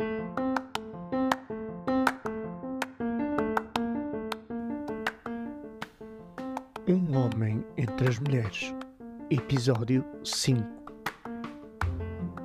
Um 0.00 0.06
homem 7.16 7.64
entre 7.76 8.08
as 8.08 8.20
mulheres. 8.20 8.72
Episódio 9.28 10.04
5. 10.22 10.64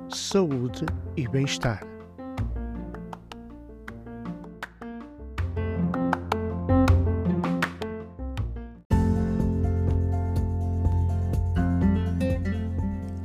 Saúde 0.08 0.84
e 1.16 1.28
bem-estar. 1.28 1.80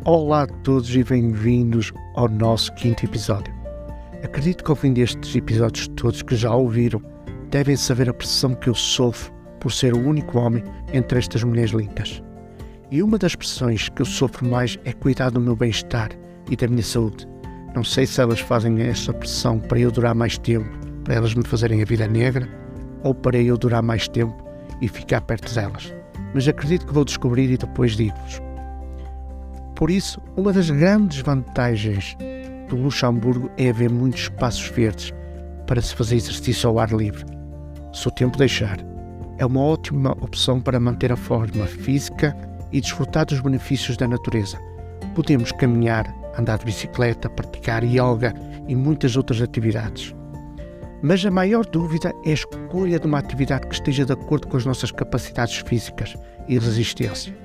Olá 0.05 0.43
a 0.43 0.47
todos 0.47 0.95
e 0.95 1.03
bem-vindos 1.03 1.91
ao 2.15 2.29
nosso 2.29 2.71
quinto 2.75 3.05
episódio. 3.05 3.58
Acredito 4.23 4.63
que 4.63 4.69
ao 4.69 4.75
fim 4.75 4.91
destes 4.91 5.33
episódios 5.35 5.87
todos 5.89 6.21
que 6.21 6.35
já 6.35 6.53
ouviram, 6.53 7.01
devem 7.49 7.75
saber 7.75 8.09
a 8.09 8.13
pressão 8.13 8.53
que 8.53 8.69
eu 8.69 8.75
sofro 8.75 9.31
por 9.59 9.71
ser 9.71 9.93
o 9.93 9.99
único 9.99 10.37
homem 10.37 10.63
entre 10.93 11.19
estas 11.19 11.43
mulheres 11.43 11.71
lindas. 11.71 12.21
E 12.91 13.01
uma 13.01 13.17
das 13.17 13.35
pressões 13.35 13.87
que 13.87 14.01
eu 14.01 14.05
sofro 14.05 14.47
mais 14.47 14.77
é 14.83 14.91
cuidar 14.91 15.29
do 15.29 15.39
meu 15.39 15.55
bem-estar 15.55 16.09
e 16.49 16.55
da 16.55 16.67
minha 16.67 16.83
saúde. 16.83 17.27
Não 17.75 17.83
sei 17.83 18.05
se 18.05 18.19
elas 18.19 18.39
fazem 18.39 18.81
essa 18.81 19.13
pressão 19.13 19.59
para 19.59 19.79
eu 19.79 19.91
durar 19.91 20.15
mais 20.15 20.37
tempo, 20.37 20.69
para 21.03 21.15
elas 21.15 21.33
me 21.33 21.45
fazerem 21.45 21.81
a 21.81 21.85
vida 21.85 22.07
negra, 22.07 22.47
ou 23.03 23.13
para 23.13 23.37
eu 23.37 23.57
durar 23.57 23.81
mais 23.81 24.07
tempo 24.07 24.35
e 24.81 24.87
ficar 24.87 25.21
perto 25.21 25.53
delas. 25.53 25.93
Mas 26.33 26.47
acredito 26.47 26.85
que 26.85 26.93
vou 26.93 27.05
descobrir 27.05 27.49
e 27.51 27.57
depois 27.57 27.95
digo-vos. 27.95 28.41
Por 29.75 29.89
isso, 29.89 30.19
uma 30.35 30.51
das 30.51 30.69
grandes 30.69 31.21
vantagens 31.21 32.17
do 32.69 32.75
Luxemburgo 32.75 33.49
é 33.57 33.69
haver 33.69 33.89
muitos 33.89 34.21
espaços 34.21 34.67
verdes 34.69 35.13
para 35.67 35.81
se 35.81 35.93
fazer 35.95 36.15
exercício 36.15 36.69
ao 36.69 36.79
ar 36.79 36.91
livre, 36.91 37.25
se 37.93 38.07
o 38.07 38.11
tempo 38.11 38.37
deixar. 38.37 38.77
É 39.37 39.45
uma 39.45 39.61
ótima 39.61 40.11
opção 40.21 40.59
para 40.61 40.79
manter 40.79 41.11
a 41.11 41.15
forma 41.15 41.65
física 41.65 42.35
e 42.71 42.79
desfrutar 42.79 43.25
dos 43.25 43.39
benefícios 43.39 43.97
da 43.97 44.07
natureza. 44.07 44.59
Podemos 45.15 45.51
caminhar, 45.51 46.05
andar 46.37 46.57
de 46.59 46.65
bicicleta, 46.65 47.29
praticar 47.29 47.83
yoga 47.83 48.33
e 48.67 48.75
muitas 48.75 49.15
outras 49.15 49.41
atividades. 49.41 50.13
Mas 51.01 51.25
a 51.25 51.31
maior 51.31 51.65
dúvida 51.65 52.13
é 52.25 52.31
a 52.31 52.33
escolha 52.33 52.99
de 52.99 53.07
uma 53.07 53.19
atividade 53.19 53.67
que 53.67 53.73
esteja 53.73 54.05
de 54.05 54.11
acordo 54.11 54.47
com 54.47 54.57
as 54.57 54.65
nossas 54.65 54.91
capacidades 54.91 55.57
físicas 55.57 56.15
e 56.47 56.59
resistência. 56.59 57.35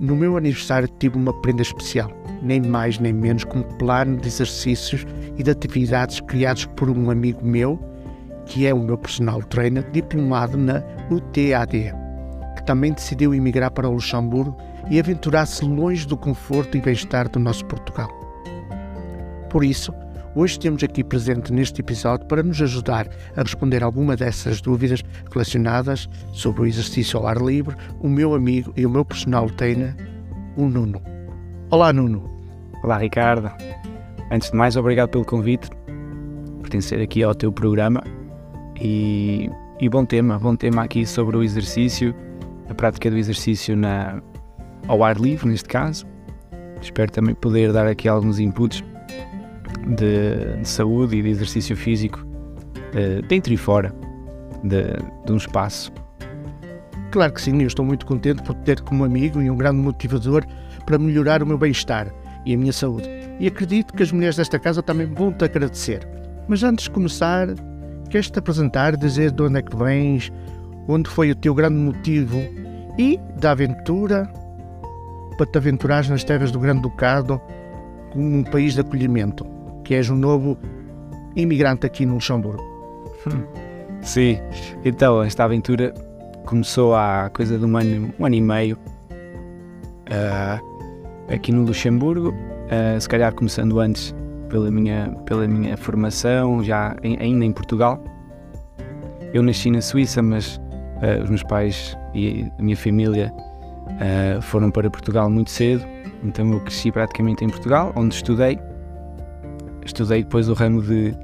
No 0.00 0.16
meu 0.16 0.36
aniversário 0.36 0.88
tive 0.98 1.16
uma 1.16 1.32
prenda 1.40 1.62
especial, 1.62 2.10
nem 2.44 2.60
mais 2.60 2.98
nem 2.98 3.12
menos 3.12 3.42
que 3.44 3.58
um 3.58 3.62
plano 3.62 4.18
de 4.18 4.28
exercícios 4.28 5.06
e 5.36 5.42
de 5.42 5.50
atividades 5.50 6.20
criados 6.20 6.66
por 6.66 6.90
um 6.90 7.10
amigo 7.10 7.44
meu, 7.44 7.78
que 8.46 8.66
é 8.66 8.74
o 8.74 8.78
meu 8.78 8.98
personal 8.98 9.42
trainer, 9.42 9.90
diplomado 9.90 10.56
na 10.56 10.82
UTAD, 11.10 11.92
que 12.56 12.66
também 12.66 12.92
decidiu 12.92 13.34
emigrar 13.34 13.70
para 13.70 13.88
o 13.88 13.94
Luxemburgo 13.94 14.56
e 14.90 15.00
aventurar-se 15.00 15.64
longe 15.64 16.06
do 16.06 16.16
conforto 16.16 16.76
e 16.76 16.80
bem-estar 16.80 17.28
do 17.28 17.38
nosso 17.38 17.64
Portugal. 17.64 18.08
Por 19.48 19.64
isso, 19.64 19.94
hoje 20.34 20.58
temos 20.58 20.82
aqui 20.82 21.02
presente 21.02 21.52
neste 21.52 21.80
episódio 21.80 22.26
para 22.26 22.42
nos 22.42 22.60
ajudar 22.60 23.08
a 23.36 23.42
responder 23.42 23.82
alguma 23.82 24.16
dessas 24.16 24.60
dúvidas 24.60 25.02
relacionadas 25.32 26.08
sobre 26.32 26.62
o 26.62 26.66
exercício 26.66 27.18
ao 27.18 27.26
ar 27.26 27.40
livre, 27.40 27.74
o 28.00 28.08
meu 28.08 28.34
amigo 28.34 28.72
e 28.76 28.84
o 28.84 28.90
meu 28.90 29.04
personal 29.04 29.48
trainer, 29.48 29.94
o 30.56 30.66
Nuno. 30.66 31.00
Olá, 31.70 31.92
Nuno. 31.92 32.33
Olá, 32.84 32.98
Ricardo. 32.98 33.50
Antes 34.30 34.50
de 34.50 34.56
mais, 34.58 34.76
obrigado 34.76 35.08
pelo 35.08 35.24
convite, 35.24 35.70
pertencer 36.60 37.00
aqui 37.00 37.22
ao 37.22 37.34
teu 37.34 37.50
programa 37.50 38.04
e, 38.78 39.48
e 39.80 39.88
bom 39.88 40.04
tema, 40.04 40.38
bom 40.38 40.54
tema 40.54 40.82
aqui 40.82 41.06
sobre 41.06 41.34
o 41.34 41.42
exercício, 41.42 42.14
a 42.68 42.74
prática 42.74 43.10
do 43.10 43.16
exercício 43.16 43.74
na, 43.74 44.20
ao 44.86 45.02
ar 45.02 45.16
livre, 45.16 45.48
neste 45.48 45.66
caso. 45.66 46.04
Espero 46.82 47.10
também 47.10 47.34
poder 47.34 47.72
dar 47.72 47.86
aqui 47.86 48.06
alguns 48.06 48.38
inputs 48.38 48.84
de, 49.96 50.60
de 50.60 50.68
saúde 50.68 51.16
e 51.16 51.22
de 51.22 51.30
exercício 51.30 51.74
físico 51.74 52.22
uh, 52.22 53.26
dentro 53.26 53.54
e 53.54 53.56
fora 53.56 53.94
de, 54.62 54.82
de 55.24 55.32
um 55.32 55.38
espaço. 55.38 55.90
Claro 57.10 57.32
que 57.32 57.40
sim, 57.40 57.62
eu 57.62 57.66
estou 57.66 57.82
muito 57.82 58.04
contente 58.04 58.42
por 58.42 58.54
ter 58.56 58.82
como 58.82 59.06
amigo 59.06 59.40
e 59.40 59.50
um 59.50 59.56
grande 59.56 59.78
motivador 59.78 60.44
para 60.84 60.98
melhorar 60.98 61.42
o 61.42 61.46
meu 61.46 61.56
bem-estar 61.56 62.12
e 62.44 62.54
a 62.54 62.58
minha 62.58 62.72
saúde. 62.72 63.08
E 63.38 63.46
acredito 63.46 63.94
que 63.94 64.02
as 64.02 64.12
mulheres 64.12 64.36
desta 64.36 64.58
casa 64.58 64.82
também 64.82 65.06
vão 65.06 65.32
te 65.32 65.44
agradecer. 65.44 66.06
Mas 66.46 66.62
antes 66.62 66.84
de 66.84 66.90
começar, 66.90 67.48
queres 68.10 68.30
te 68.30 68.38
apresentar, 68.38 68.96
dizer 68.96 69.30
de 69.30 69.42
onde 69.42 69.58
é 69.58 69.62
que 69.62 69.76
vens, 69.76 70.32
onde 70.86 71.08
foi 71.08 71.30
o 71.30 71.34
teu 71.34 71.54
grande 71.54 71.76
motivo 71.76 72.38
e 72.98 73.18
da 73.40 73.52
aventura 73.52 74.30
para 75.36 75.46
te 75.46 75.58
aventurares 75.58 76.08
nas 76.08 76.22
terras 76.22 76.50
do 76.50 76.60
Grande 76.60 76.82
Ducado 76.82 77.40
como 78.12 78.36
um 78.36 78.44
país 78.44 78.74
de 78.74 78.80
acolhimento, 78.80 79.44
que 79.82 79.94
és 79.94 80.08
um 80.08 80.16
novo 80.16 80.56
imigrante 81.34 81.86
aqui 81.86 82.06
no 82.06 82.14
Luxemburgo. 82.14 82.62
Sim, 84.00 84.38
então 84.84 85.22
esta 85.22 85.44
aventura 85.44 85.92
começou 86.44 86.94
há 86.94 87.30
coisa 87.30 87.58
de 87.58 87.64
um 87.64 87.76
ano, 87.76 88.14
um 88.18 88.26
ano 88.26 88.34
e 88.34 88.40
meio 88.40 88.78
uh, 90.06 90.73
aqui 91.28 91.52
no 91.52 91.62
Luxemburgo, 91.62 92.30
uh, 92.30 93.00
se 93.00 93.08
calhar 93.08 93.34
começando 93.34 93.78
antes 93.80 94.14
pela 94.48 94.70
minha, 94.70 95.14
pela 95.26 95.46
minha 95.46 95.76
formação, 95.76 96.62
já 96.62 96.96
em, 97.02 97.16
ainda 97.18 97.44
em 97.44 97.52
Portugal. 97.52 98.02
Eu 99.32 99.42
nasci 99.42 99.70
na 99.70 99.80
Suíça, 99.80 100.22
mas 100.22 100.56
uh, 100.56 101.22
os 101.22 101.30
meus 101.30 101.42
pais 101.42 101.96
e 102.14 102.50
a 102.58 102.62
minha 102.62 102.76
família 102.76 103.32
foram 104.42 104.70
para 104.70 104.90
Portugal 104.90 105.30
muito 105.30 105.50
cedo, 105.50 105.84
então 106.24 106.50
eu 106.52 106.60
cresci 106.60 106.90
praticamente 106.90 107.44
em 107.44 107.48
Portugal, 107.48 107.92
onde 107.94 108.14
estudei. 108.14 108.58
Estudei 109.84 110.24
depois 110.24 110.48
o 110.48 110.54
ramo 110.54 110.82
de, 110.82 111.14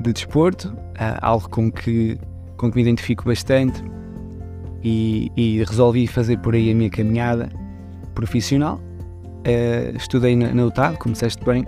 de 0.00 0.12
desporto, 0.12 0.76
algo 1.22 1.48
com 1.48 1.72
que, 1.72 2.18
com 2.56 2.70
que 2.70 2.76
me 2.76 2.82
identifico 2.82 3.24
bastante 3.24 3.82
e, 4.84 5.32
e 5.34 5.64
resolvi 5.64 6.06
fazer 6.06 6.38
por 6.38 6.54
aí 6.54 6.70
a 6.70 6.74
minha 6.74 6.90
caminhada 6.90 7.48
profissional. 8.14 8.78
Uh, 9.46 9.94
estudei 9.96 10.34
na, 10.34 10.54
na 10.54 10.64
UTAD, 10.64 10.96
como 10.98 11.14
bem, 11.44 11.66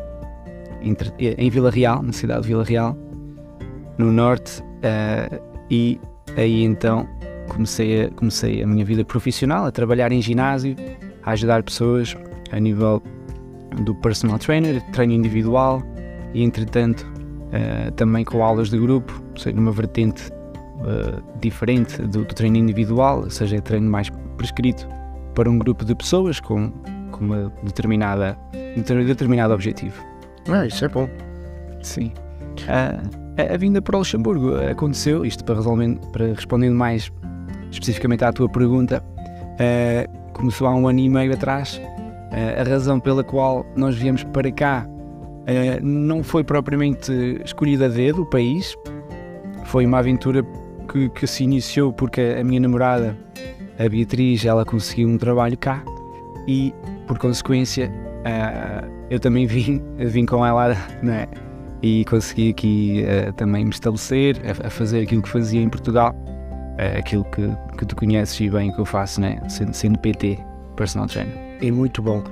em, 0.80 0.96
em 1.18 1.50
Vila 1.50 1.70
Real, 1.70 2.02
na 2.02 2.12
cidade 2.12 2.42
de 2.42 2.48
Vila 2.48 2.64
Real, 2.64 2.96
no 3.98 4.10
norte, 4.10 4.62
uh, 4.62 5.42
e 5.70 6.00
aí 6.36 6.62
então 6.62 7.06
comecei 7.48 8.04
a, 8.04 8.10
comecei 8.12 8.62
a 8.62 8.66
minha 8.66 8.84
vida 8.84 9.04
profissional, 9.04 9.66
a 9.66 9.70
trabalhar 9.70 10.10
em 10.10 10.22
ginásio, 10.22 10.74
a 11.22 11.32
ajudar 11.32 11.62
pessoas 11.62 12.16
a 12.50 12.58
nível 12.58 13.02
do 13.82 13.94
personal 13.96 14.38
trainer, 14.38 14.80
treino 14.92 15.12
individual 15.12 15.82
e 16.32 16.42
entretanto 16.42 17.02
uh, 17.02 17.90
também 17.92 18.24
com 18.24 18.42
aulas 18.42 18.70
de 18.70 18.78
grupo, 18.78 19.22
sei, 19.36 19.52
numa 19.52 19.72
vertente 19.72 20.34
diferente 21.40 22.00
do, 22.02 22.24
do, 22.24 22.34
treino 22.34 22.56
individual, 22.56 23.22
ou 23.24 23.30
seja, 23.30 23.60
treino 23.60 23.90
mais 23.90 24.10
prescrito 24.36 24.86
para 25.34 25.50
um 25.50 25.58
grupo 25.58 25.84
de 25.84 25.94
pessoas 25.94 26.38
com, 26.38 26.70
com 27.16 27.24
uma 27.24 27.52
determinada, 27.62 28.38
determinado 29.06 29.54
objetivo. 29.54 30.02
Ah, 30.48 30.66
isso 30.66 30.84
é 30.84 30.88
bom. 30.88 31.08
Sim. 31.82 32.12
Uh, 32.62 33.26
a, 33.40 33.54
a, 33.54 33.56
vinda 33.56 33.82
para 33.82 33.96
o 33.96 33.98
Luxemburgo 33.98 34.56
aconteceu, 34.70 35.24
isto 35.24 35.44
para, 35.44 35.56
para 36.12 36.26
respondendo 36.26 36.74
mais 36.74 37.12
especificamente 37.70 38.24
à 38.24 38.32
tua 38.32 38.48
pergunta, 38.48 39.02
uh, 39.02 40.32
começou 40.32 40.66
há 40.66 40.74
um 40.74 40.88
ano 40.88 41.00
e 41.00 41.08
meio 41.08 41.32
atrás. 41.32 41.76
Uh, 41.76 42.60
a 42.60 42.68
razão 42.68 43.00
pela 43.00 43.24
qual 43.24 43.64
nós 43.76 43.96
viemos 43.96 44.24
para 44.24 44.50
cá 44.50 44.86
não 45.80 46.24
foi 46.24 46.42
propriamente 46.42 47.12
escolhida 47.44 47.86
a 47.86 47.88
dedo 47.88 48.22
o 48.22 48.26
país, 48.26 48.76
foi 49.66 49.86
uma 49.86 50.00
aventura 50.00 50.44
que, 50.90 51.08
que 51.10 51.24
se 51.24 51.44
iniciou 51.44 51.92
porque 51.92 52.20
a 52.20 52.42
minha 52.42 52.58
namorada 52.58 53.16
a 53.78 53.88
Beatriz 53.88 54.44
ela 54.44 54.64
conseguiu 54.64 55.08
um 55.08 55.18
trabalho 55.18 55.56
cá 55.56 55.84
e 56.48 56.74
por 57.06 57.18
consequência 57.18 57.90
uh, 57.90 58.90
eu 59.10 59.20
também 59.20 59.46
vim, 59.46 59.82
vim 59.98 60.26
com 60.26 60.44
ela 60.44 60.74
né? 61.02 61.26
e 61.82 62.04
consegui 62.06 62.50
aqui 62.50 63.04
uh, 63.04 63.32
também 63.34 63.64
me 63.64 63.70
estabelecer 63.70 64.36
a, 64.44 64.66
a, 64.66 64.70
fazer 64.70 65.02
aquilo 65.02 65.22
que 65.22 65.28
fazia 65.28 65.60
em 65.60 65.68
Portugal 65.68 66.14
uh, 66.14 66.98
aquilo 66.98 67.24
que, 67.24 67.48
que 67.78 67.86
tu 67.86 67.96
conheces 67.96 68.38
e 68.40 68.50
bem 68.50 68.72
que 68.72 68.78
eu 68.78 68.84
faço 68.84 69.20
né? 69.20 69.40
sendo, 69.48 69.74
sendo 69.74 69.98
PT, 69.98 70.38
personal 70.76 71.06
trainer 71.06 71.34
e 71.60 71.70
muito 71.70 72.02
bom 72.02 72.22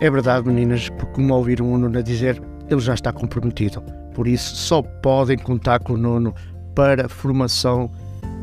é 0.00 0.10
verdade 0.10 0.46
meninas, 0.46 0.90
porque 0.90 1.12
como 1.14 1.34
ouviram 1.34 1.72
o 1.72 1.78
Nuno 1.78 1.98
a 1.98 2.02
dizer 2.02 2.42
ele 2.68 2.80
já 2.80 2.94
está 2.94 3.12
comprometido 3.12 3.82
por 4.14 4.26
isso 4.26 4.56
só 4.56 4.82
podem 4.82 5.38
contar 5.38 5.80
com 5.80 5.94
o 5.94 5.96
Nuno 5.96 6.34
para 6.74 7.08
formação 7.08 7.90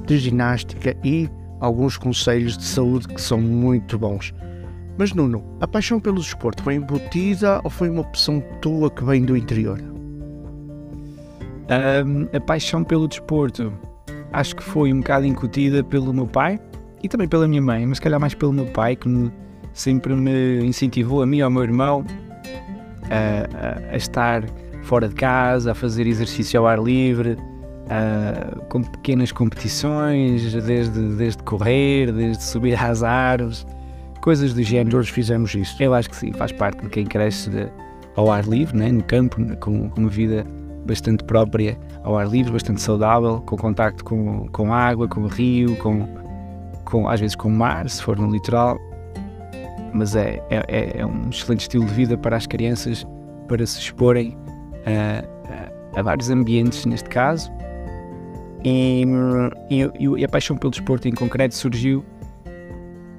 de 0.05 0.17
ginástica 0.17 0.95
e 1.03 1.29
alguns 1.59 1.97
conselhos 1.97 2.57
de 2.57 2.63
saúde 2.65 3.07
que 3.07 3.21
são 3.21 3.39
muito 3.39 3.97
bons. 3.97 4.33
Mas 4.97 5.13
Nuno, 5.13 5.43
a 5.59 5.67
paixão 5.67 5.99
pelo 5.99 6.17
desporto 6.17 6.63
foi 6.63 6.75
embutida 6.75 7.59
ou 7.63 7.69
foi 7.69 7.89
uma 7.89 8.01
opção 8.01 8.41
tua 8.61 8.91
que 8.91 9.03
vem 9.03 9.23
do 9.23 9.35
interior? 9.35 9.79
Um, 12.05 12.27
a 12.35 12.39
paixão 12.39 12.83
pelo 12.83 13.07
desporto 13.07 13.73
acho 14.31 14.55
que 14.55 14.63
foi 14.63 14.93
um 14.93 14.99
bocado 14.99 15.25
incutida 15.25 15.83
pelo 15.83 16.13
meu 16.13 16.27
pai 16.27 16.59
e 17.01 17.09
também 17.09 17.27
pela 17.27 17.47
minha 17.47 17.61
mãe, 17.61 17.85
mas 17.85 17.97
se 17.97 18.01
calhar 18.01 18.19
mais 18.19 18.33
pelo 18.33 18.53
meu 18.53 18.65
pai, 18.65 18.95
que 18.95 19.07
me, 19.07 19.31
sempre 19.73 20.13
me 20.13 20.63
incentivou 20.65 21.21
a 21.21 21.25
mim 21.25 21.37
e 21.37 21.41
ao 21.41 21.49
meu 21.49 21.63
irmão 21.63 22.05
a, 23.09 23.89
a, 23.89 23.93
a 23.93 23.97
estar 23.97 24.43
fora 24.83 25.07
de 25.07 25.15
casa, 25.15 25.71
a 25.71 25.75
fazer 25.75 26.05
exercício 26.07 26.59
ao 26.59 26.67
ar 26.67 26.79
livre, 26.79 27.31
uh, 27.33 28.65
com 28.65 28.81
pequenas 28.81 29.31
competições, 29.31 30.53
desde, 30.53 31.15
desde 31.15 31.41
correr, 31.43 32.11
desde 32.11 32.43
subir 32.43 32.81
às 32.81 33.03
árvores, 33.03 33.65
coisas 34.23 34.53
do 34.53 34.63
género. 34.63 34.91
Todos 34.91 35.09
fizemos 35.09 35.53
isso. 35.53 35.75
Eu 35.83 35.93
acho 35.93 36.09
que 36.09 36.15
sim, 36.15 36.31
faz 36.31 36.51
parte 36.51 36.81
de 36.81 36.89
quem 36.89 37.05
cresce 37.05 37.49
de, 37.49 37.67
ao 38.15 38.31
ar 38.31 38.45
livre, 38.45 38.75
né, 38.75 38.91
no 38.91 39.03
campo, 39.03 39.35
com, 39.57 39.89
com 39.89 40.01
uma 40.01 40.09
vida 40.09 40.45
bastante 40.85 41.23
própria 41.25 41.77
ao 42.03 42.17
ar 42.17 42.27
livre, 42.27 42.51
bastante 42.51 42.81
saudável, 42.81 43.41
com 43.41 43.57
contacto 43.57 44.03
com, 44.03 44.47
com 44.47 44.73
água, 44.73 45.07
com 45.07 45.27
rio, 45.27 45.75
com, 45.77 46.07
com, 46.85 47.07
às 47.07 47.19
vezes 47.19 47.35
com 47.35 47.49
mar, 47.49 47.87
se 47.89 48.01
for 48.01 48.17
no 48.17 48.31
litoral. 48.31 48.79
Mas 49.93 50.15
é, 50.15 50.41
é, 50.49 50.99
é 50.99 51.05
um 51.05 51.29
excelente 51.29 51.61
estilo 51.61 51.85
de 51.85 51.93
vida 51.93 52.17
para 52.17 52.37
as 52.37 52.47
crianças, 52.47 53.05
para 53.47 53.65
se 53.65 53.77
exporem 53.77 54.37
a, 54.85 55.97
a, 55.97 55.99
a 55.99 56.01
vários 56.01 56.29
ambientes, 56.29 56.85
neste 56.85 57.09
caso. 57.09 57.51
E, 58.63 59.03
e, 59.69 59.81
e, 60.17 60.23
a 60.23 60.29
paixão 60.29 60.55
pelo 60.55 60.71
desporto 60.71 61.07
em 61.07 61.11
concreto 61.11 61.53
surgiu 61.53 62.03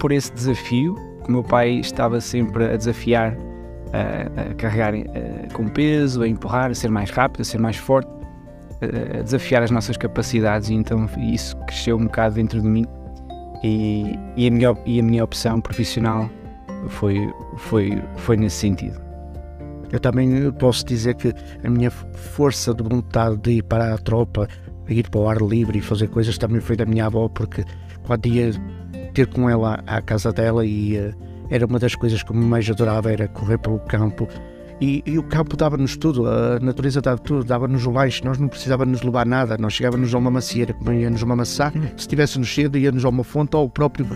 por 0.04 0.12
esse 0.12 0.30
desafio, 0.34 0.94
que 1.22 1.30
o 1.30 1.32
meu 1.32 1.42
pai 1.42 1.76
estava 1.76 2.20
sempre 2.20 2.66
a 2.66 2.76
desafiar 2.76 3.34
a, 3.90 4.50
a 4.50 4.54
carregar 4.54 4.92
com 5.54 5.66
peso, 5.66 6.20
a 6.20 6.28
empurrar, 6.28 6.70
a 6.70 6.74
ser 6.74 6.90
mais 6.90 7.08
rápido, 7.08 7.40
a 7.40 7.44
ser 7.44 7.58
mais 7.58 7.78
forte, 7.78 8.10
a 8.82 9.22
desafiar 9.22 9.62
as 9.62 9.70
nossas 9.70 9.96
capacidades 9.96 10.68
e 10.68 10.74
então 10.74 11.08
isso 11.16 11.56
cresceu 11.66 11.96
um 11.96 12.04
bocado 12.04 12.34
dentro 12.34 12.60
de 12.60 12.68
mim 12.68 12.84
e, 13.62 14.18
e, 14.36 14.46
a, 14.46 14.50
minha, 14.50 14.76
e 14.84 15.00
a 15.00 15.02
minha 15.02 15.24
opção 15.24 15.58
profissional 15.58 16.28
foi, 16.88 17.32
foi, 17.56 17.98
foi 18.16 18.36
nesse 18.36 18.56
sentido. 18.56 19.00
Eu 19.90 20.00
também 20.00 20.52
posso 20.52 20.84
dizer 20.84 21.14
que 21.14 21.32
a 21.64 21.70
minha 21.70 21.90
força 21.90 22.74
de 22.74 22.82
vontade 22.82 23.38
de 23.38 23.52
ir 23.52 23.62
para 23.62 23.94
a 23.94 23.96
tropa, 23.96 24.46
ir 24.86 25.08
para 25.08 25.20
o 25.22 25.26
ar 25.30 25.40
livre 25.40 25.78
e 25.78 25.80
fazer 25.80 26.08
coisas 26.08 26.36
também 26.36 26.60
foi 26.60 26.76
da 26.76 26.84
minha 26.84 27.06
avó, 27.06 27.26
porque 27.26 27.64
quando 28.06 28.26
ia 28.26 28.52
ter 29.14 29.28
com 29.28 29.48
ela 29.48 29.82
à 29.86 30.02
casa 30.02 30.32
dela 30.32 30.66
e 30.66 30.98
uh, 30.98 31.14
era 31.48 31.64
uma 31.64 31.78
das 31.78 31.94
coisas 31.94 32.22
que 32.22 32.30
eu 32.30 32.36
mais 32.36 32.68
adorava, 32.68 33.12
era 33.12 33.28
correr 33.28 33.58
pelo 33.58 33.78
campo. 33.78 34.28
E, 34.80 35.02
e 35.06 35.18
o 35.18 35.22
campo 35.22 35.56
dava-nos 35.56 35.96
tudo, 35.96 36.26
a 36.28 36.58
natureza 36.60 37.00
dava 37.00 37.18
tudo, 37.18 37.44
dava-nos 37.44 37.86
o 37.86 37.90
lanche, 37.90 38.24
nós 38.24 38.38
não 38.38 38.48
precisávamos 38.48 39.02
levar 39.02 39.24
nada, 39.24 39.56
nós 39.56 39.72
chegávamos 39.72 40.12
a 40.12 40.18
uma 40.18 40.30
macieira, 40.32 40.74
comíamos 40.74 41.22
uma 41.22 41.36
maçã, 41.36 41.72
hum. 41.74 41.82
se 41.90 42.00
estivéssemos 42.00 42.52
cedo 42.52 42.76
íamos 42.76 43.04
a 43.04 43.08
uma 43.08 43.22
fonte 43.22 43.56
ou 43.56 43.66
o 43.66 43.70
próprio 43.70 44.06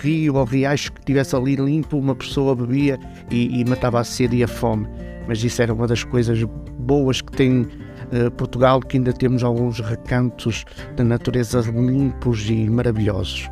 rio 0.00 0.34
ou 0.34 0.44
riacho 0.44 0.92
que 0.92 1.00
estivesse 1.00 1.34
ali 1.34 1.56
limpo, 1.56 1.96
uma 1.96 2.14
pessoa 2.14 2.54
bebia 2.54 2.98
e, 3.30 3.60
e 3.60 3.64
matava 3.64 4.00
a 4.00 4.04
sede 4.04 4.36
e 4.36 4.44
a 4.44 4.48
fome. 4.48 4.86
Mas 5.26 5.42
isso 5.42 5.62
era 5.62 5.72
uma 5.72 5.86
das 5.86 6.04
coisas 6.04 6.42
boas 6.78 7.20
que 7.20 7.32
tem 7.32 7.62
uh, 7.62 8.30
Portugal, 8.36 8.80
que 8.80 8.98
ainda 8.98 9.12
temos 9.12 9.42
alguns 9.42 9.80
recantos 9.80 10.64
de 10.94 11.02
natureza 11.02 11.60
limpos 11.60 12.50
e 12.50 12.68
maravilhosos. 12.68 13.48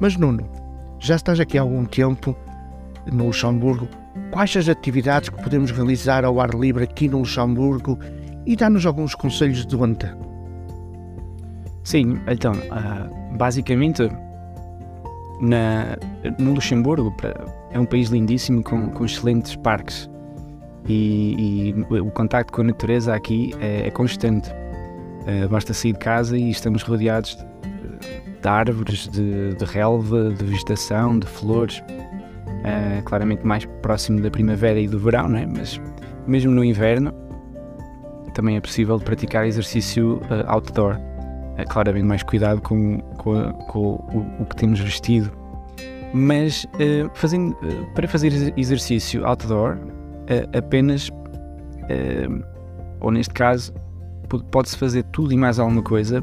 Mas 0.00 0.16
Nuno, 0.16 0.48
já 0.98 1.16
estás 1.16 1.40
aqui 1.40 1.58
há 1.58 1.62
algum 1.62 1.84
tempo 1.84 2.36
no 3.12 3.26
Luxemburgo, 3.26 3.88
quais 4.30 4.56
as 4.56 4.68
atividades 4.68 5.28
que 5.28 5.42
podemos 5.42 5.70
realizar 5.70 6.24
ao 6.24 6.40
ar 6.40 6.50
livre 6.50 6.84
aqui 6.84 7.08
no 7.08 7.18
Luxemburgo 7.18 7.98
e 8.44 8.56
dá-nos 8.56 8.84
alguns 8.84 9.14
conselhos 9.14 9.64
de 9.64 9.76
onde? 9.76 10.06
Sim, 11.84 12.18
então, 12.26 12.52
uh, 12.52 13.36
basicamente, 13.36 14.10
na, 15.40 15.96
no 16.38 16.54
Luxemburgo 16.54 17.14
é 17.70 17.78
um 17.78 17.84
país 17.84 18.08
lindíssimo 18.08 18.62
com, 18.62 18.90
com 18.90 19.04
excelentes 19.04 19.54
parques 19.56 20.10
e, 20.88 21.72
e, 21.88 22.00
o 22.00 22.10
contacto 22.10 22.52
com 22.52 22.62
a 22.62 22.64
natureza 22.64 23.14
aqui 23.14 23.54
é, 23.60 23.86
é 23.86 23.90
constante. 23.90 24.50
Uh, 24.50 25.48
basta 25.48 25.72
sair 25.74 25.92
de 25.92 25.98
casa 25.98 26.36
e 26.36 26.50
estamos 26.50 26.82
rodeados 26.82 27.36
de, 27.36 27.44
de 28.46 28.48
árvores, 28.48 29.08
de, 29.08 29.54
de 29.54 29.64
relva, 29.64 30.30
de 30.30 30.44
vegetação, 30.44 31.18
de 31.18 31.26
flores 31.26 31.82
uh, 31.88 33.02
claramente 33.04 33.44
mais 33.44 33.64
próximo 33.82 34.20
da 34.20 34.30
primavera 34.30 34.78
e 34.78 34.86
do 34.86 35.00
verão, 35.00 35.28
não 35.28 35.38
é? 35.38 35.46
mas 35.46 35.80
mesmo 36.28 36.52
no 36.52 36.64
inverno 36.64 37.12
também 38.34 38.56
é 38.56 38.60
possível 38.60 39.00
praticar 39.00 39.46
exercício 39.46 40.20
uh, 40.30 40.46
outdoor. 40.46 40.94
Uh, 40.94 41.68
claramente 41.68 42.04
mais 42.04 42.22
cuidado 42.22 42.60
com, 42.60 42.98
com, 43.18 43.52
com 43.52 43.80
o, 43.80 44.42
o, 44.42 44.46
que 44.46 44.56
temos 44.56 44.78
vestido. 44.78 45.32
Mas 46.14 46.66
fazendo, 47.14 47.56
para 47.94 48.06
fazer 48.06 48.32
exercício 48.56 49.26
outdoor, 49.26 49.76
apenas, 50.56 51.10
ou 53.00 53.10
neste 53.10 53.34
caso, 53.34 53.74
pode-se 54.50 54.78
fazer 54.78 55.02
tudo 55.12 55.32
e 55.32 55.36
mais 55.36 55.58
alguma 55.58 55.82
coisa, 55.82 56.22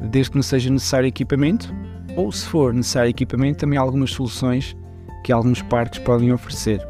desde 0.00 0.30
que 0.30 0.36
não 0.36 0.42
seja 0.42 0.70
necessário 0.70 1.06
equipamento, 1.06 1.74
ou 2.16 2.30
se 2.32 2.46
for 2.46 2.72
necessário 2.72 3.10
equipamento, 3.10 3.58
também 3.58 3.78
há 3.78 3.82
algumas 3.82 4.10
soluções 4.10 4.76
que 5.24 5.32
alguns 5.32 5.62
parques 5.62 5.98
podem 5.98 6.32
oferecer. 6.32 6.80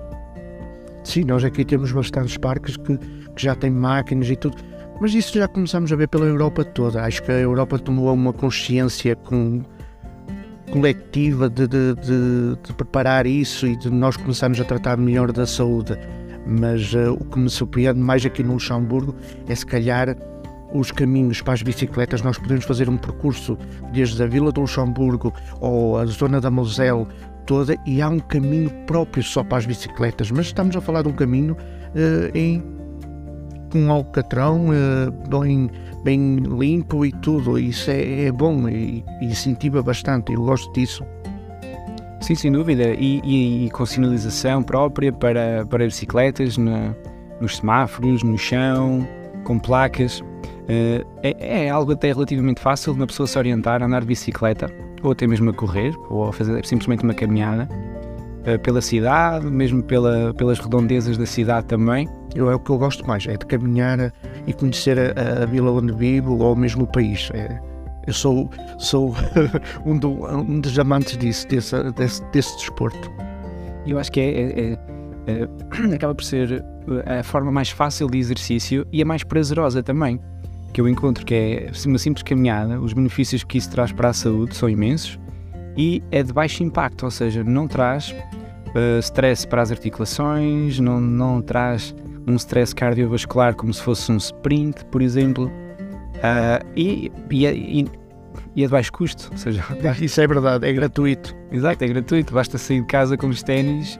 Sim, 1.03 1.25
nós 1.25 1.45
aqui 1.45 1.65
temos 1.65 1.93
bastantes 1.93 2.37
parques 2.37 2.77
que, 2.77 2.99
que 2.99 3.43
já 3.43 3.55
têm 3.55 3.71
máquinas 3.71 4.29
e 4.29 4.37
tudo, 4.37 4.57
mas 5.01 5.15
isso 5.15 5.39
já 5.39 5.47
começamos 5.47 5.93
a 5.93 5.97
ver 5.97 6.09
pela 6.09 6.27
Europa 6.27 6.65
toda. 6.65 7.03
Acho 7.03 7.23
que 7.23 7.31
a 7.31 7.39
Europa 7.39 7.79
tomou 7.79 8.13
uma 8.13 8.33
consciência 8.33 9.15
com, 9.15 9.63
coletiva 10.71 11.49
de, 11.49 11.67
de, 11.67 11.95
de, 11.95 12.57
de, 12.63 12.73
preparar 12.75 13.27
isso 13.27 13.67
e 13.67 13.77
de 13.77 13.91
nós 13.91 14.17
começarmos 14.17 14.61
a 14.61 14.65
tratar 14.65 14.97
melhor 14.97 15.33
da 15.33 15.47
saúde. 15.47 15.97
Mas 16.47 16.93
uh, 16.95 17.13
o 17.13 17.25
que 17.25 17.39
me 17.39 17.51
surpreende 17.51 17.99
mais 17.99 18.25
aqui 18.25 18.43
no 18.43 18.55
Luxemburgo 18.55 19.15
é 19.49 19.55
se 19.55 19.67
calhar 19.67 20.17
os 20.79 20.91
caminhos 20.91 21.41
para 21.43 21.55
as 21.55 21.63
bicicletas. 21.63 22.23
Nós 22.23 22.39
podemos 22.39 22.65
fazer 22.65 22.89
um 22.89 22.97
percurso 22.97 23.59
desde 23.93 24.23
a 24.23 24.27
Vila 24.27 24.53
do 24.53 24.61
Luxemburgo 24.61 25.33
ou 25.61 25.99
a 25.99 26.07
zona 26.07 26.41
da 26.41 26.51
Moselle 26.51 27.07
toda 27.47 27.77
e 27.87 28.03
há 28.03 28.09
um 28.09 28.19
caminho 28.19 28.71
próprio 28.87 29.23
só 29.23 29.43
para 29.45 29.59
as 29.59 29.67
bicicletas, 29.67 30.31
mas 30.31 30.47
estamos 30.47 30.77
a 30.77 30.81
falar 30.81 31.03
de 31.03 31.09
um 31.09 31.13
caminho 31.13 31.55
uh, 31.55 32.37
em 32.37 32.63
com 33.71 33.91
alcatrão 33.91 34.69
uh, 34.69 35.39
bem, 35.41 35.71
bem 36.03 36.37
limpo 36.37 37.05
e 37.05 37.13
tudo. 37.13 37.59
Isso 37.59 37.91
é, 37.91 38.25
é 38.25 38.33
bom 38.33 38.69
e, 38.69 39.05
e, 39.21 39.27
incentiva 39.27 39.83
bastante. 39.83 40.33
Eu 40.33 40.43
gosto 40.43 40.73
disso. 40.73 41.05
Sim, 42.21 42.35
sem 42.35 42.53
dúvida. 42.53 42.95
E, 42.95 43.21
e, 43.25 43.67
e 43.67 43.71
com 43.71 43.85
sinalização 43.85 44.63
própria 44.63 45.13
para, 45.13 45.67
para 45.67 45.85
bicicletas 45.85 46.57
na, 46.57 46.95
nos 47.41 47.57
semáforos, 47.57 48.23
no 48.23 48.39
chão, 48.39 49.07
com 49.45 49.59
placas. 49.59 50.23
Uh, 50.67 51.07
é, 51.23 51.67
é, 51.67 51.71
algo 51.71 51.93
até 51.93 52.09
relativamente 52.09 52.61
fácil 52.61 52.93
de 52.93 52.99
uma 52.99 53.07
pessoa 53.07 53.27
se 53.27 53.39
orientar 53.39 53.83
a 53.83 53.87
andar 53.87 54.01
de 54.01 54.07
bicicleta 54.09 54.69
ou 55.01 55.13
até 55.13 55.25
mesmo 55.25 55.51
a 55.51 55.53
correr, 55.53 55.95
ou 56.11 56.29
a 56.29 56.33
fazer 56.33 56.67
simplesmente 56.67 57.05
uma 57.05 57.15
caminhada 57.15 57.69
uh, 58.43 58.59
pela 58.61 58.81
cidade, 58.81 59.47
mesmo 59.47 59.81
pela, 59.83 60.35
pelas 60.35 60.59
redondezas 60.59 61.17
da 61.17 61.25
cidade 61.25 61.67
também. 61.67 62.09
Eu, 62.35 62.51
é 62.51 62.55
o 62.57 62.59
que 62.59 62.71
eu 62.71 62.79
gosto 62.79 63.07
mais, 63.07 63.27
é 63.29 63.37
de 63.37 63.47
caminhar 63.47 64.13
e 64.45 64.53
conhecer 64.53 64.99
a, 64.99 65.45
a 65.45 65.47
vila 65.47 65.71
onde 65.71 65.93
vivo 65.93 66.37
ou 66.39 66.57
mesmo 66.57 66.83
o 66.83 66.87
país. 66.87 67.31
É, 67.33 67.61
eu 68.05 68.13
sou, 68.13 68.51
sou 68.79 69.15
um, 69.87 69.97
do, 69.97 70.27
um, 70.27 70.61
dos 70.61 70.77
amantes 70.79 71.17
disso, 71.17 71.47
desse, 71.47 71.93
desse, 71.93 72.25
desse 72.33 72.57
desporto. 72.57 73.11
Eu 73.87 74.01
acho 74.01 74.11
que 74.11 74.21
é, 74.21 74.25
é, 74.25 74.73
é, 75.27 75.43
é 75.43 75.95
acaba 75.95 76.13
por 76.13 76.25
ser 76.25 76.65
a 77.07 77.23
forma 77.23 77.53
mais 77.53 77.71
fácil 77.71 78.09
de 78.09 78.19
exercício 78.19 78.87
e 78.93 79.01
a 79.01 79.05
mais 79.05 79.23
prazerosa 79.23 79.83
também 79.83 80.21
que 80.77 80.81
eu 80.83 80.87
encontro, 80.87 81.25
que 81.25 81.35
é 81.35 81.71
uma 81.87 81.97
simples 81.97 82.23
caminhada, 82.23 82.79
os 82.79 82.93
benefícios 82.93 83.43
que 83.43 83.57
isso 83.57 83.71
traz 83.71 83.93
para 83.93 84.11
a 84.11 84.13
saúde 84.13 84.55
são 84.55 84.69
imensos 84.69 85.19
e 85.75 86.03
é 86.11 86.23
de 86.23 86.35
baixo 86.35 86.63
impacto, 86.63 87.05
ou 87.07 87.11
seja, 87.11 87.43
não 87.43 87.67
traz 87.67 88.11
uh, 88.11 88.99
stress 88.99 89.47
para 89.47 89.63
as 89.63 89.71
articulações, 89.71 90.79
não, 90.79 91.01
não 91.01 91.41
traz 91.41 91.97
um 92.27 92.37
stress 92.37 92.75
cardiovascular 92.75 93.55
como 93.55 93.73
se 93.73 93.83
fosse 93.83 94.13
um 94.13 94.19
sprint, 94.19 94.85
por 94.93 95.01
exemplo, 95.01 95.47
uh, 95.47 96.67
e, 96.77 97.11
e, 97.31 97.47
e, 97.47 97.87
e, 98.55 98.63
é 98.63 98.67
de 98.67 98.71
baixo 98.71 98.93
custo, 98.93 99.31
ou 99.33 99.39
seja... 99.39 99.65
Isso 99.99 100.21
é 100.21 100.27
verdade, 100.27 100.69
é 100.69 100.73
gratuito. 100.75 101.35
Exato, 101.51 101.83
é 101.85 101.89
gratuito, 101.89 102.35
basta 102.35 102.59
sair 102.59 102.83
de 102.83 102.87
casa 102.87 103.17
com 103.17 103.29
os 103.29 103.43
ténis 103.43 103.99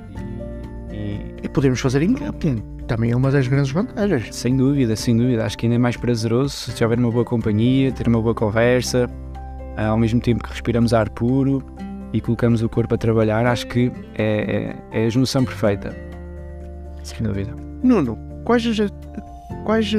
e... 0.97 1.45
E 1.45 1.49
podemos 1.49 1.81
fazer 1.81 2.03
em 2.03 2.15
camping 2.15 2.63
também 2.87 3.11
é 3.11 3.17
uma 3.17 3.31
das 3.31 3.49
grandes 3.49 3.73
vantagens. 3.73 4.35
Sem 4.35 4.57
dúvida, 4.57 4.97
sem 4.97 5.17
dúvida. 5.17 5.45
Acho 5.45 5.59
que 5.59 5.67
ainda 5.67 5.77
é 5.77 5.79
mais 5.79 5.97
prazeroso 5.97 6.71
se 6.71 6.85
houver 6.85 6.99
uma 6.99 7.11
boa 7.11 7.25
companhia, 7.25 7.93
ter 7.93 8.07
uma 8.07 8.23
boa 8.23 8.35
conversa, 8.35 9.11
ah, 9.77 9.89
ao 9.89 9.99
mesmo 9.99 10.21
tempo 10.21 10.43
que 10.43 10.51
respiramos 10.51 10.95
ar 10.95 11.11
puro 11.11 11.63
e 12.13 12.21
colocamos 12.21 12.63
o 12.63 12.69
corpo 12.69 12.95
a 12.95 12.99
trabalhar. 12.99 13.45
Acho 13.47 13.67
que 13.67 13.93
é, 14.17 14.77
é, 14.93 15.03
é 15.03 15.07
a 15.07 15.11
junção 15.11 15.45
perfeita. 15.45 15.95
Sem 17.03 17.27
dúvida. 17.27 17.55
Nuno, 17.83 18.17
quais, 18.45 18.65
quais, 19.65 19.93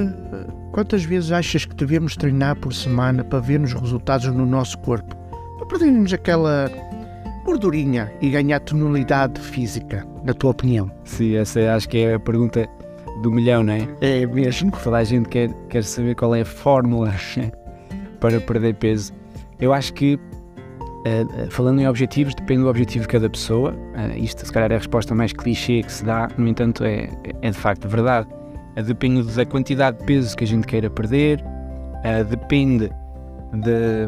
quantas 0.71 1.03
vezes 1.03 1.31
achas 1.31 1.65
que 1.65 1.75
devemos 1.75 2.15
treinar 2.15 2.55
por 2.55 2.73
semana 2.73 3.23
para 3.23 3.39
vermos 3.39 3.73
resultados 3.73 4.27
no 4.27 4.45
nosso 4.45 4.77
corpo? 4.79 5.15
Para 5.57 5.67
perdermos 5.67 6.13
aquela 6.13 6.69
gordurinha 7.47 8.11
e 8.21 8.29
ganhar 8.29 8.59
tonalidade 8.59 9.39
física, 9.39 10.05
na 10.25 10.33
tua 10.33 10.51
opinião? 10.51 10.91
Sim, 11.05 11.37
essa 11.37 11.73
acho 11.73 11.87
que 11.87 11.99
é 11.99 12.15
a 12.15 12.19
pergunta 12.19 12.67
do 13.21 13.31
milhão, 13.31 13.63
não 13.63 13.73
é? 13.73 13.87
É 14.01 14.25
mesmo. 14.25 14.69
Toda 14.83 14.97
a 14.97 15.03
gente 15.05 15.29
quer, 15.29 15.49
quer 15.69 15.83
saber 15.85 16.13
qual 16.13 16.35
é 16.35 16.41
a 16.41 16.45
fórmula 16.45 17.13
para 18.19 18.41
perder 18.41 18.75
peso. 18.75 19.13
Eu 19.61 19.71
acho 19.71 19.93
que, 19.93 20.15
uh, 20.15 21.49
falando 21.49 21.79
em 21.79 21.87
objetivos, 21.87 22.35
depende 22.35 22.63
do 22.63 22.69
objetivo 22.69 23.03
de 23.03 23.07
cada 23.07 23.29
pessoa. 23.29 23.71
Uh, 23.71 24.17
isto, 24.17 24.45
se 24.45 24.51
calhar, 24.51 24.69
é 24.69 24.75
a 24.75 24.79
resposta 24.79 25.15
mais 25.15 25.31
clichê 25.31 25.81
que 25.83 25.91
se 25.91 26.03
dá, 26.03 26.27
no 26.37 26.49
entanto, 26.49 26.83
é, 26.83 27.09
é 27.41 27.49
de 27.49 27.57
facto 27.57 27.87
verdade. 27.87 28.27
Depende 28.85 29.23
da 29.33 29.45
quantidade 29.45 29.97
de 29.97 30.05
peso 30.05 30.35
que 30.37 30.43
a 30.43 30.47
gente 30.47 30.67
queira 30.67 30.87
perder, 30.87 31.43
depende 32.29 32.91
de 33.51 34.07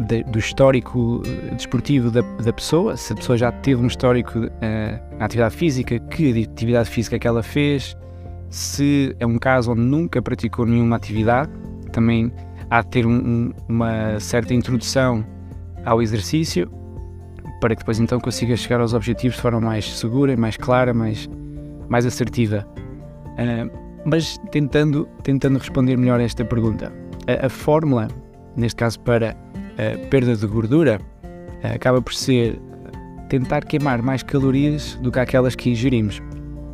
de, 0.00 0.22
do 0.24 0.38
histórico 0.38 1.22
eh, 1.24 1.54
desportivo 1.54 2.10
da, 2.10 2.20
da, 2.20 2.52
pessoa, 2.52 2.96
se 2.96 3.12
a 3.12 3.16
pessoa 3.16 3.36
já 3.38 3.50
teve 3.50 3.82
um 3.82 3.86
histórico 3.86 4.38
uh, 4.38 5.18
na 5.18 5.24
atividade 5.24 5.56
física, 5.56 5.98
que 5.98 6.44
atividade 6.44 6.90
física 6.90 7.18
que 7.18 7.26
ela 7.26 7.42
fez, 7.42 7.96
se 8.50 9.14
é 9.18 9.26
um 9.26 9.38
caso 9.38 9.72
onde 9.72 9.80
nunca 9.80 10.20
praticou 10.20 10.66
nenhuma 10.66 10.96
atividade, 10.96 11.50
também 11.92 12.32
há 12.70 12.82
de 12.82 12.88
ter 12.88 13.06
um, 13.06 13.52
uma 13.68 14.20
certa 14.20 14.52
introdução 14.52 15.24
ao 15.84 16.02
exercício 16.02 16.70
para 17.60 17.74
que 17.74 17.80
depois 17.80 17.98
então 17.98 18.20
consiga 18.20 18.56
chegar 18.56 18.80
aos 18.80 18.92
objetivos 18.92 19.36
de 19.36 19.42
forma 19.42 19.60
mais 19.60 19.98
segura, 19.98 20.36
mais 20.36 20.56
clara, 20.56 20.92
mais, 20.92 21.28
mais 21.88 22.04
assertiva. 22.04 22.66
Uh, 22.76 23.86
mas 24.04 24.38
tentando, 24.52 25.08
tentando 25.22 25.58
responder 25.58 25.96
melhor 25.96 26.20
a 26.20 26.22
esta 26.22 26.44
pergunta, 26.44 26.92
a, 27.26 27.46
a 27.46 27.48
fórmula, 27.48 28.08
neste 28.56 28.76
caso 28.76 29.00
para 29.00 29.36
a 29.78 30.06
perda 30.08 30.36
de 30.36 30.46
gordura 30.46 31.00
acaba 31.74 32.00
por 32.00 32.14
ser 32.14 32.60
tentar 33.28 33.64
queimar 33.64 34.02
mais 34.02 34.22
calorias 34.22 34.94
do 35.02 35.10
que 35.10 35.18
aquelas 35.18 35.54
que 35.54 35.70
ingerimos. 35.70 36.20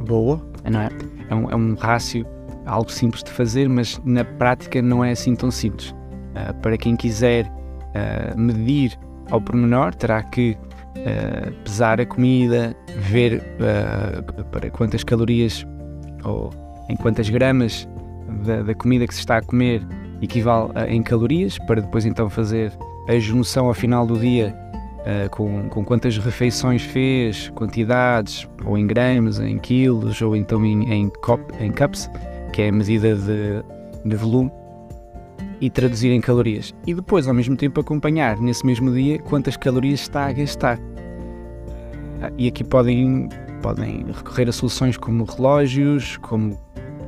Boa. 0.06 0.40
Não 0.70 0.80
é? 0.80 0.88
É 1.28 1.34
um, 1.34 1.50
é 1.50 1.56
um 1.56 1.74
rácio, 1.74 2.26
algo 2.66 2.90
simples 2.90 3.22
de 3.22 3.30
fazer, 3.30 3.68
mas 3.68 4.00
na 4.04 4.24
prática 4.24 4.82
não 4.82 5.04
é 5.04 5.12
assim 5.12 5.34
tão 5.34 5.50
simples. 5.50 5.90
Uh, 5.90 6.54
para 6.60 6.76
quem 6.76 6.96
quiser 6.96 7.46
uh, 7.46 8.38
medir 8.38 8.98
ao 9.30 9.40
pormenor, 9.40 9.94
terá 9.94 10.22
que 10.22 10.56
pesar 11.64 11.98
a 12.00 12.06
comida, 12.06 12.76
ver 13.10 13.42
para 14.52 14.70
quantas 14.70 15.02
calorias 15.02 15.66
ou 16.22 16.50
em 16.88 16.96
quantas 16.96 17.30
gramas 17.30 17.88
da, 18.44 18.62
da 18.62 18.74
comida 18.74 19.06
que 19.06 19.14
se 19.14 19.20
está 19.20 19.38
a 19.38 19.42
comer 19.42 19.82
equivale 20.20 20.70
em 20.88 21.02
calorias, 21.02 21.58
para 21.66 21.80
depois 21.80 22.04
então 22.04 22.28
fazer 22.28 22.70
a 23.08 23.18
junção 23.18 23.66
ao 23.66 23.74
final 23.74 24.06
do 24.06 24.18
dia 24.18 24.56
uh, 25.02 25.28
com, 25.30 25.68
com 25.68 25.84
quantas 25.84 26.18
refeições 26.18 26.82
fez, 26.82 27.50
quantidades, 27.50 28.48
ou 28.64 28.78
em 28.78 28.86
gramas, 28.86 29.38
em 29.38 29.58
quilos, 29.58 30.20
ou 30.22 30.34
então 30.36 30.64
em, 30.64 30.92
em, 30.92 31.08
cop, 31.08 31.42
em 31.60 31.70
cups, 31.70 32.10
que 32.52 32.62
é 32.62 32.68
a 32.68 32.72
medida 32.72 33.14
de, 33.14 33.62
de 34.04 34.16
volume, 34.16 34.50
e 35.60 35.70
traduzir 35.70 36.10
em 36.10 36.20
calorias. 36.20 36.74
E 36.86 36.94
depois, 36.94 37.28
ao 37.28 37.34
mesmo 37.34 37.56
tempo, 37.56 37.80
acompanhar 37.80 38.38
nesse 38.38 38.66
mesmo 38.66 38.92
dia 38.92 39.18
quantas 39.20 39.56
calorias 39.56 40.00
está 40.00 40.26
a 40.26 40.32
gastar. 40.32 40.78
Uh, 40.78 42.32
e 42.36 42.48
aqui 42.48 42.64
podem, 42.64 43.28
podem 43.62 44.04
recorrer 44.06 44.48
a 44.48 44.52
soluções 44.52 44.96
como 44.96 45.24
relógios, 45.24 46.16
como 46.18 46.58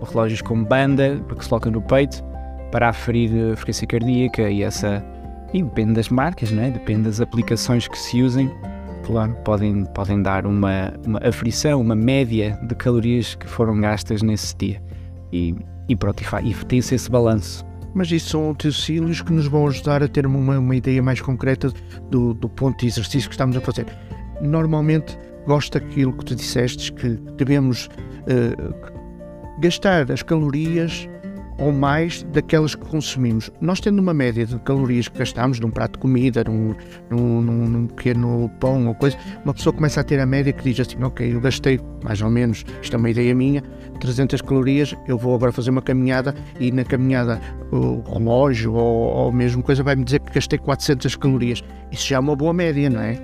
relógios 0.03 0.43
com 0.43 0.63
banda, 0.63 1.21
que 1.29 1.43
se 1.43 1.49
coloca 1.49 1.71
no 1.71 1.81
peito, 1.81 2.23
para 2.71 2.89
aferir 2.89 3.31
a 3.53 3.57
frequência 3.57 3.87
cardíaca 3.87 4.51
e 4.51 4.63
essa 4.63 5.05
e 5.55 5.63
depende 5.63 5.95
das 5.95 6.09
marcas, 6.09 6.51
não 6.51 6.65
é? 6.65 6.71
depende 6.71 7.03
das 7.03 7.21
aplicações 7.21 7.87
que 7.87 7.97
se 7.97 8.21
usem. 8.21 8.51
Claro, 9.07 9.35
podem, 9.45 9.85
podem 9.85 10.21
dar 10.21 10.47
uma, 10.47 10.93
uma 11.07 11.21
aflição, 11.21 11.81
uma 11.81 11.95
média 11.95 12.59
de 12.67 12.75
calorias 12.75 13.37
que 13.37 13.47
foram 13.47 13.81
gastas 13.81 14.21
nesse 14.21 14.57
dia. 14.57 14.83
E, 15.33 15.55
e 15.89 15.95
pronto, 15.95 16.23
e, 16.23 16.51
e 16.51 16.55
tem-se 16.65 16.97
esse 16.97 17.09
balanço. 17.09 17.65
Mas 17.95 18.11
isso 18.11 18.31
são 18.31 18.51
utensílios 18.51 19.23
que 19.23 19.33
nos 19.33 19.47
vão 19.47 19.69
ajudar 19.69 20.03
a 20.03 20.09
ter 20.09 20.27
uma, 20.27 20.59
uma 20.59 20.75
ideia 20.75 21.01
mais 21.01 21.21
concreta 21.21 21.73
do, 22.11 22.35
do 22.35 22.49
ponto 22.49 22.81
de 22.81 22.87
exercício 22.87 23.29
que 23.29 23.35
estamos 23.35 23.57
a 23.57 23.61
fazer. 23.61 23.87
Normalmente, 24.41 25.17
gosto 25.47 25.79
daquilo 25.79 26.13
que 26.15 26.25
tu 26.25 26.35
disseste, 26.35 26.93
que 26.93 27.11
devemos 27.37 27.87
uh, 27.87 29.61
gastar 29.61 30.11
as 30.11 30.23
calorias 30.23 31.09
ou 31.59 31.73
mais 31.73 32.23
daquelas 32.33 32.75
que 32.75 32.85
consumimos. 32.85 33.51
Nós 33.61 33.81
tendo 33.81 33.99
uma 33.99 34.13
média 34.13 34.45
de 34.45 34.59
calorias 34.61 35.09
que 35.09 35.19
gastamos 35.19 35.61
num 35.61 35.71
prato 35.71 35.93
de 35.93 35.99
comida, 35.99 36.43
num, 36.45 36.75
num, 37.11 37.43
num, 37.43 37.87
pequeno 37.87 38.51
pão 38.61 38.89
ou 38.89 38.95
coisa, 38.95 39.17
uma 39.45 39.55
pessoa 39.55 39.73
começa 39.73 40.01
a 40.01 40.05
ter 40.05 40.19
a 40.21 40.27
média 40.27 40.53
que 40.53 40.65
diz 40.65 40.81
assim, 40.81 41.03
ok, 41.03 41.35
eu 41.35 41.41
gastei 41.41 41.81
mais 42.03 42.21
ou 42.21 42.31
menos, 42.31 42.65
isto 42.83 42.95
é 42.95 42.99
uma 42.99 43.11
ideia 43.11 43.35
minha, 43.35 43.63
300 44.01 44.41
calorias, 44.43 44.95
eu 45.07 45.17
vou 45.17 45.35
agora 45.35 45.53
fazer 45.53 45.71
uma 45.71 45.83
caminhada 45.83 46.35
e 46.59 46.73
na 46.73 46.85
caminhada 46.85 47.41
o 47.71 48.03
relógio 48.13 48.75
ou, 48.75 49.15
ou 49.15 49.33
mesmo 49.33 49.63
coisa 49.63 49.83
vai-me 49.83 50.05
dizer 50.05 50.21
que 50.21 50.33
gastei 50.33 50.59
400 50.59 51.15
calorias. 51.17 51.63
Isso 51.91 52.09
já 52.09 52.17
é 52.17 52.19
uma 52.19 52.35
boa 52.35 52.53
média, 52.53 52.91
não 52.91 53.01
é? 53.01 53.15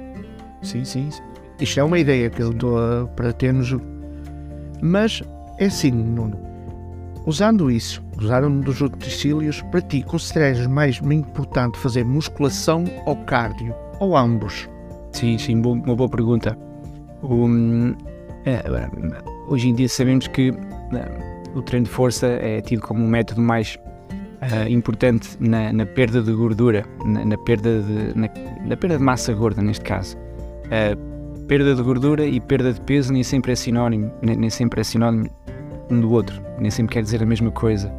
Sim, 0.62 0.84
sim. 0.84 1.10
sim. 1.10 1.22
Isto 1.60 1.80
é 1.80 1.84
uma 1.84 1.98
ideia 1.98 2.30
que 2.30 2.40
eu 2.40 2.52
dou 2.52 3.06
para 3.08 3.32
termos... 3.32 3.76
Mas 4.80 5.22
é 5.58 5.66
assim, 5.66 5.90
Nuno, 5.90 6.50
Usando 7.26 7.70
isso, 7.70 8.02
usar 8.20 8.44
um 8.44 8.60
dos 8.60 8.80
utensílios, 8.80 9.62
para 9.62 9.80
ti 9.80 10.02
consideras 10.02 10.66
mais 10.66 11.00
importante 11.00 11.78
fazer 11.78 12.04
musculação 12.04 12.84
ou 13.06 13.16
cardio? 13.16 13.74
Ou 13.98 14.16
ambos? 14.16 14.68
Sim, 15.12 15.38
sim, 15.38 15.60
uma 15.60 15.96
boa 15.96 16.08
pergunta. 16.08 16.56
Um, 17.22 17.94
é, 18.46 18.62
hoje 19.48 19.68
em 19.68 19.74
dia 19.74 19.88
sabemos 19.88 20.26
que 20.28 20.52
né, 20.92 21.04
o 21.54 21.62
treino 21.62 21.86
de 21.86 21.92
força 21.92 22.26
é 22.26 22.60
tido 22.60 22.82
como 22.82 23.04
um 23.04 23.08
método 23.08 23.40
mais 23.40 23.76
uh, 24.14 24.68
importante 24.68 25.36
na, 25.40 25.72
na, 25.72 25.86
perda 25.86 26.22
de 26.22 26.32
gordura, 26.32 26.84
na, 27.04 27.24
na 27.24 27.38
perda 27.38 27.82
de, 27.82 28.18
na, 28.18 28.28
na, 28.66 28.76
perda 28.76 28.96
de 28.96 29.02
massa 29.02 29.32
gorda, 29.34 29.60
neste 29.60 29.84
caso. 29.84 30.16
Uh, 30.66 31.44
perda 31.46 31.74
de 31.74 31.82
gordura 31.82 32.24
e 32.24 32.40
perda 32.40 32.72
de 32.72 32.80
peso 32.80 33.12
nem 33.12 33.22
sempre 33.22 33.52
é 33.52 33.56
sinónimo, 33.56 34.10
nem, 34.22 34.36
nem 34.36 34.50
sempre 34.50 34.80
é 34.80 34.84
sinónimo 34.84 35.28
um 35.90 36.00
do 36.00 36.12
outro, 36.12 36.40
nem 36.58 36.70
sempre 36.70 36.94
quer 36.94 37.02
dizer 37.02 37.22
a 37.22 37.26
mesma 37.26 37.50
coisa. 37.50 37.92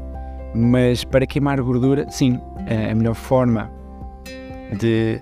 Mas 0.53 1.03
para 1.03 1.25
queimar 1.25 1.61
gordura, 1.61 2.09
sim, 2.09 2.39
a 2.91 2.93
melhor 2.93 3.15
forma 3.15 3.71
de, 4.79 5.19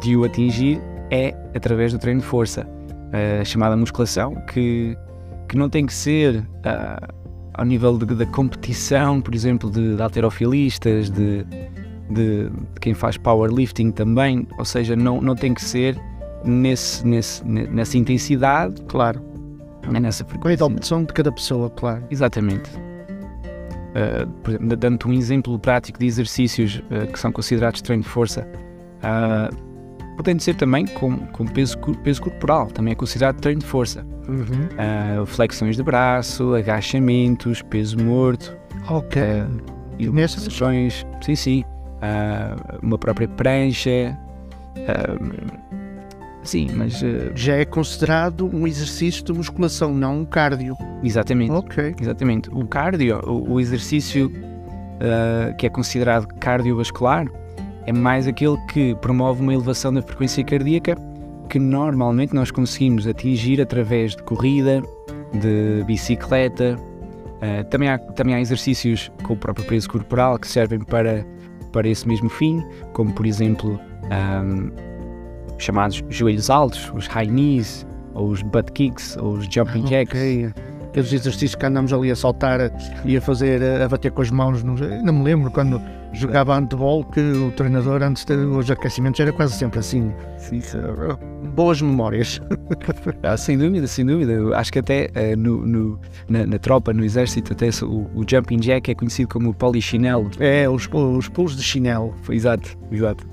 de 0.00 0.16
o 0.16 0.24
atingir 0.24 0.80
é 1.10 1.34
através 1.54 1.92
do 1.92 1.98
treino 1.98 2.20
de 2.20 2.26
força, 2.26 2.66
a 3.40 3.44
chamada 3.44 3.76
musculação, 3.76 4.34
que, 4.52 4.96
que 5.48 5.56
não 5.56 5.68
tem 5.68 5.86
que 5.86 5.94
ser 5.94 6.38
uh, 6.38 7.14
ao 7.54 7.64
nível 7.64 7.96
da 7.96 8.26
competição, 8.26 9.20
por 9.20 9.34
exemplo, 9.34 9.70
de, 9.70 9.96
de 9.96 10.02
alterofilistas, 10.02 11.10
de, 11.10 11.44
de, 11.44 11.64
de, 12.10 12.50
quem 12.80 12.92
faz 12.94 13.16
powerlifting 13.16 13.90
também, 13.90 14.46
ou 14.58 14.64
seja, 14.64 14.94
não, 14.94 15.20
não 15.20 15.34
tem 15.34 15.54
que 15.54 15.62
ser 15.62 15.98
nesse, 16.44 17.06
nesse, 17.06 17.44
nessa 17.46 17.96
intensidade, 17.96 18.82
claro, 18.88 19.22
é 19.94 20.00
nessa 20.00 20.24
frequência. 20.24 20.58
Com 20.58 20.96
a 20.96 21.00
de 21.00 21.12
cada 21.12 21.32
pessoa, 21.32 21.70
claro. 21.70 22.04
Exatamente. 22.10 22.70
Uh, 23.96 24.26
por 24.42 24.50
exemplo, 24.50 24.76
dando 24.76 25.08
um 25.08 25.12
exemplo 25.14 25.58
prático 25.58 25.98
de 25.98 26.04
exercícios 26.04 26.82
uh, 26.90 27.10
que 27.10 27.18
são 27.18 27.32
considerados 27.32 27.80
treino 27.80 28.02
de 28.02 28.08
força, 28.08 28.46
uh, 28.98 30.16
podem 30.16 30.38
ser 30.38 30.54
também 30.54 30.86
com, 30.86 31.16
com 31.28 31.46
peso, 31.46 31.78
peso 32.04 32.20
corporal, 32.20 32.66
também 32.66 32.92
é 32.92 32.94
considerado 32.94 33.40
treino 33.40 33.60
de 33.60 33.66
força. 33.66 34.04
Uhum. 34.28 35.22
Uh, 35.22 35.24
flexões 35.24 35.76
de 35.76 35.82
braço, 35.82 36.54
agachamentos, 36.54 37.62
peso 37.62 37.98
morto. 37.98 38.54
Ok. 38.90 39.22
Uh, 39.22 40.12
nessas 40.12 40.42
sessões, 40.42 41.06
sim, 41.22 41.34
sim. 41.34 41.64
uma 42.82 42.98
própria 42.98 43.28
prancha. 43.28 44.18
Sim, 46.46 46.68
mas. 46.74 47.02
Uh... 47.02 47.32
Já 47.34 47.56
é 47.56 47.64
considerado 47.64 48.48
um 48.54 48.66
exercício 48.66 49.22
de 49.24 49.32
musculação, 49.32 49.92
não 49.92 50.20
um 50.20 50.24
cardio. 50.24 50.76
Exatamente. 51.02 51.50
Ok. 51.50 51.94
Exatamente. 52.00 52.48
O 52.50 52.66
cardio, 52.66 53.20
o, 53.26 53.54
o 53.54 53.60
exercício 53.60 54.28
uh, 54.28 55.54
que 55.56 55.66
é 55.66 55.68
considerado 55.68 56.26
cardiovascular, 56.38 57.26
é 57.84 57.92
mais 57.92 58.26
aquele 58.26 58.56
que 58.68 58.94
promove 58.96 59.42
uma 59.42 59.52
elevação 59.52 59.92
da 59.92 60.00
frequência 60.00 60.42
cardíaca 60.44 60.96
que 61.48 61.58
normalmente 61.58 62.34
nós 62.34 62.50
conseguimos 62.50 63.06
atingir 63.06 63.60
através 63.60 64.16
de 64.16 64.22
corrida, 64.22 64.82
de 65.32 65.84
bicicleta. 65.84 66.76
Uh, 66.76 67.64
também, 67.70 67.88
há, 67.88 67.98
também 67.98 68.34
há 68.34 68.40
exercícios 68.40 69.10
com 69.22 69.34
o 69.34 69.36
próprio 69.36 69.66
peso 69.66 69.88
corporal 69.88 70.38
que 70.38 70.48
servem 70.48 70.78
para, 70.80 71.24
para 71.72 71.88
esse 71.88 72.06
mesmo 72.06 72.28
fim, 72.28 72.64
como 72.92 73.12
por 73.12 73.26
exemplo. 73.26 73.80
Um, 74.06 74.95
chamados 75.58 76.02
joelhos 76.08 76.50
altos, 76.50 76.90
os 76.94 77.06
high 77.06 77.26
knees, 77.26 77.86
ou 78.14 78.28
os 78.28 78.42
butt 78.42 78.72
kicks, 78.72 79.16
ou 79.16 79.34
os 79.34 79.44
jumping 79.46 79.84
ah, 79.84 79.88
jacks. 79.88 80.18
Okay. 80.18 80.52
aqueles 80.96 81.12
exercícios 81.12 81.54
que 81.54 81.66
andamos 81.66 81.92
ali 81.92 82.10
a 82.10 82.16
saltar 82.16 82.72
e 83.04 83.16
a 83.16 83.20
fazer, 83.20 83.62
a 83.62 83.88
bater 83.88 84.10
com 84.10 84.22
as 84.22 84.30
mãos. 84.30 84.62
Não, 84.62 84.74
não 84.74 85.12
me 85.12 85.24
lembro 85.24 85.50
quando 85.50 85.80
jogava 86.14 86.54
handball 86.54 87.04
que 87.04 87.20
o 87.20 87.50
treinador 87.52 88.02
antes 88.02 88.24
dos 88.24 88.70
aquecimentos 88.70 89.20
era 89.20 89.32
quase 89.32 89.54
sempre 89.54 89.80
assim. 89.80 90.12
Sim, 90.38 90.60
Boas 91.54 91.82
memórias. 91.82 92.40
Ah, 93.22 93.36
sem 93.36 93.58
dúvida, 93.58 93.86
sem 93.86 94.06
dúvida. 94.06 94.32
Eu 94.32 94.54
acho 94.54 94.72
que 94.72 94.78
até 94.78 95.10
uh, 95.14 95.36
no, 95.36 95.66
no 95.66 96.00
na, 96.28 96.46
na, 96.46 96.58
tropa, 96.58 96.92
no 96.92 97.04
exército, 97.04 97.52
até 97.52 97.68
o, 97.82 98.06
o, 98.14 98.24
jumping 98.28 98.58
jack 98.58 98.90
é 98.90 98.94
conhecido 98.94 99.28
como 99.28 99.52
polichinelo. 99.52 100.30
É, 100.38 100.68
os, 100.68 100.88
os 100.92 101.28
pulos 101.28 101.56
de 101.56 101.62
chinelo. 101.62 102.14
Exato, 102.30 102.76
exato. 102.90 103.26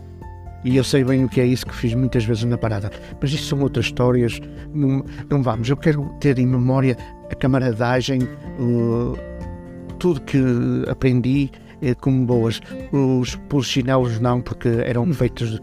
E 0.64 0.78
eu 0.78 0.84
sei 0.84 1.04
bem 1.04 1.26
o 1.26 1.30
que 1.30 1.42
é 1.42 1.46
isso 1.46 1.66
que 1.66 1.76
fiz 1.76 1.94
muitas 1.94 2.24
vezes 2.24 2.44
na 2.46 2.58
parada. 2.58 2.90
Mas 3.22 3.32
isso 3.32 3.48
são 3.48 3.60
outras 3.62 3.86
histórias. 3.86 4.40
Não, 4.74 5.04
não 5.30 5.44
vamos. 5.44 5.70
Eu 5.70 5.78
quero 5.78 6.04
ter 6.20 6.40
em 6.40 6.48
memória 6.48 6.98
a 7.30 7.36
camaradagem, 7.36 8.22
uh, 8.60 9.18
tudo 10.00 10.22
que 10.22 10.40
aprendi 10.88 11.52
uh, 11.82 11.96
como 12.00 12.26
boas. 12.26 12.62
Os 12.92 13.36
polichinelos 13.50 14.20
não, 14.20 14.42
porque 14.42 14.70
eram 14.86 15.04
hum. 15.04 15.14
feitos 15.14 15.62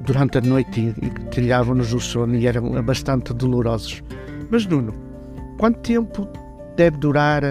durante 0.00 0.38
a 0.38 0.40
noite 0.40 0.80
e, 0.80 1.06
e 1.06 1.10
trilhavam-nos 1.30 1.92
o 1.92 2.00
sono 2.00 2.34
e 2.34 2.46
eram 2.46 2.82
bastante 2.82 3.32
dolorosos. 3.32 4.02
Mas 4.50 4.66
Nuno, 4.66 4.92
quanto 5.58 5.78
tempo 5.80 6.28
deve 6.76 6.96
durar 6.96 7.42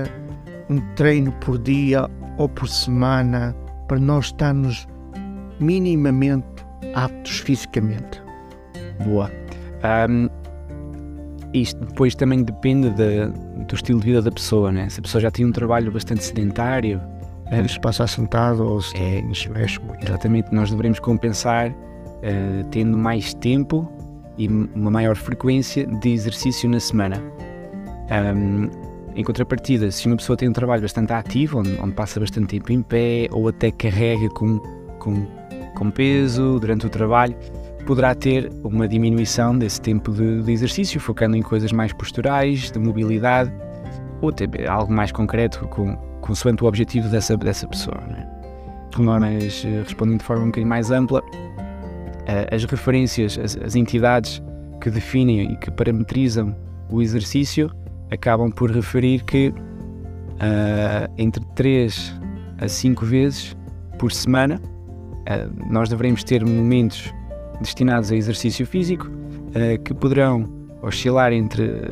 um 0.70 0.80
treino 0.96 1.32
por 1.34 1.58
dia 1.58 2.10
ou 2.38 2.50
por 2.50 2.68
semana 2.68 3.56
para 3.88 4.00
nós 4.00 4.26
estarmos 4.26 4.88
minimamente 5.60 6.59
aptos 6.94 7.40
fisicamente? 7.40 8.22
Boa. 9.06 9.32
Um, 10.10 10.30
isto 11.54 11.84
depois 11.84 12.14
também 12.16 12.44
depende 12.44 12.90
de, 12.92 13.28
do 13.66 13.76
estilo 13.76 14.00
de 14.00 14.06
vida 14.06 14.22
da 14.22 14.32
pessoa, 14.32 14.72
né? 14.72 14.88
Se 14.90 15.00
a 15.00 15.04
pessoa 15.04 15.22
já 15.22 15.32
tem 15.32 15.46
um 15.46 15.52
trabalho 15.52 15.92
bastante 15.92 16.24
sedentário. 16.24 17.02
É, 17.52 17.68
se 17.68 17.80
passa 17.80 18.06
sentado 18.06 18.64
ou 18.64 18.80
se 18.80 18.96
é, 18.96 19.24
mexe 19.24 19.80
muito. 19.80 20.06
Exatamente, 20.06 20.54
nós 20.54 20.70
devemos 20.70 21.00
compensar 21.00 21.72
uh, 21.72 22.64
tendo 22.70 22.96
mais 22.96 23.34
tempo 23.34 23.92
e 24.38 24.48
uma 24.48 24.92
maior 24.92 25.16
frequência 25.16 25.88
de 25.88 26.10
exercício 26.10 26.70
na 26.70 26.80
semana. 26.80 27.20
Um, 28.12 28.70
em 29.16 29.24
contrapartida, 29.24 29.90
se 29.90 30.06
uma 30.06 30.16
pessoa 30.16 30.38
tem 30.38 30.48
um 30.48 30.54
trabalho 30.54 30.84
bastante 30.84 31.12
ativo, 31.12 31.60
onde, 31.60 31.76
onde 31.82 31.94
passa 31.94 32.20
bastante 32.20 32.48
tempo 32.48 32.72
em 32.72 32.84
pé 32.84 33.28
ou 33.32 33.48
até 33.48 33.72
carrega 33.72 34.30
com, 34.30 34.60
com 35.00 35.26
com 35.76 35.90
peso 35.90 36.60
durante 36.60 36.86
o 36.86 36.90
trabalho, 36.90 37.36
poderá 37.86 38.14
ter 38.14 38.52
uma 38.64 38.88
diminuição 38.88 39.58
desse 39.58 39.82
tempo 39.82 40.12
de, 40.12 40.44
de 40.44 40.52
exercício, 40.52 41.00
focando 41.00 41.36
em 41.36 41.42
coisas 41.42 41.72
mais 41.72 41.94
posturais, 41.94 42.72
de 42.72 42.80
mobilidade, 42.80 43.52
ou 44.22 44.30
até 44.30 44.46
algo 44.68 44.92
mais 44.92 45.12
concreto, 45.12 45.68
com, 45.70 45.96
consoante 46.22 46.64
o 46.64 46.68
objetivo 46.68 47.08
dessa, 47.10 47.36
dessa 47.38 47.68
pessoa. 47.68 47.98
É? 48.18 48.40
Mas, 48.98 49.64
eh, 49.66 49.84
respondendo 49.84 50.20
de 50.20 50.26
forma 50.26 50.44
um 50.44 50.48
bocadinho 50.48 50.68
mais 50.68 50.92
ampla, 50.92 51.24
as 52.52 52.64
referências, 52.66 53.38
as, 53.38 53.58
as 53.58 53.76
entidades 53.76 54.42
que 54.82 54.90
definem 54.90 55.54
e 55.54 55.58
que 55.58 55.72
parametrizam 55.72 56.56
o 56.90 57.02
exercício 57.02 57.72
acabam 58.12 58.52
por 58.52 58.72
referir 58.72 59.24
que 59.24 59.50
uh, 59.50 61.12
entre 61.18 61.44
3 61.56 62.20
a 62.60 62.68
5 62.68 63.06
vezes 63.06 63.58
por 63.98 64.12
semana 64.12 64.60
nós 65.70 65.90
deveremos 65.90 66.24
ter 66.24 66.46
momentos 66.46 67.14
destinados 67.62 68.12
a 68.12 68.16
exercício 68.16 68.66
físico 68.66 69.08
uh, 69.08 69.82
que 69.84 69.94
poderão 69.94 70.50
oscilar 70.82 71.34
entre 71.34 71.92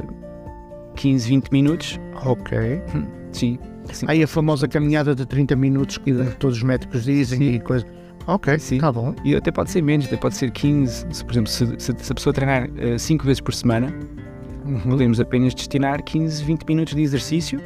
15 0.95 1.27
e 1.27 1.29
20 1.29 1.49
minutos. 1.51 1.99
Ok. 2.25 2.57
Hum, 2.95 3.05
sim. 3.31 3.59
sim. 3.91 4.05
Aí 4.07 4.23
a 4.23 4.27
famosa 4.27 4.67
caminhada 4.67 5.13
de 5.13 5.25
30 5.25 5.55
minutos 5.55 5.97
que 5.97 6.13
todos 6.39 6.57
os 6.57 6.63
médicos 6.63 7.03
dizem 7.03 7.39
sim. 7.39 7.51
e 7.55 7.59
coisa. 7.59 7.85
Ok, 8.25 8.59
sim. 8.59 8.79
Tá 8.79 8.91
bom. 8.91 9.15
E 9.23 9.35
até 9.35 9.51
pode 9.51 9.71
ser 9.71 9.81
menos, 9.81 10.05
até 10.07 10.17
pode 10.17 10.35
ser 10.35 10.51
15. 10.51 11.07
Se, 11.11 11.23
por 11.23 11.31
exemplo, 11.31 11.49
se, 11.49 11.65
se, 11.77 11.93
se 11.97 12.11
a 12.11 12.15
pessoa 12.15 12.33
treinar 12.33 12.69
5 12.97 13.23
uh, 13.23 13.25
vezes 13.25 13.39
por 13.39 13.53
semana, 13.53 13.93
uhum. 14.65 14.79
podemos 14.81 15.19
apenas 15.19 15.53
destinar 15.53 16.03
15, 16.03 16.43
20 16.43 16.65
minutos 16.65 16.93
de 16.93 17.01
exercício, 17.01 17.59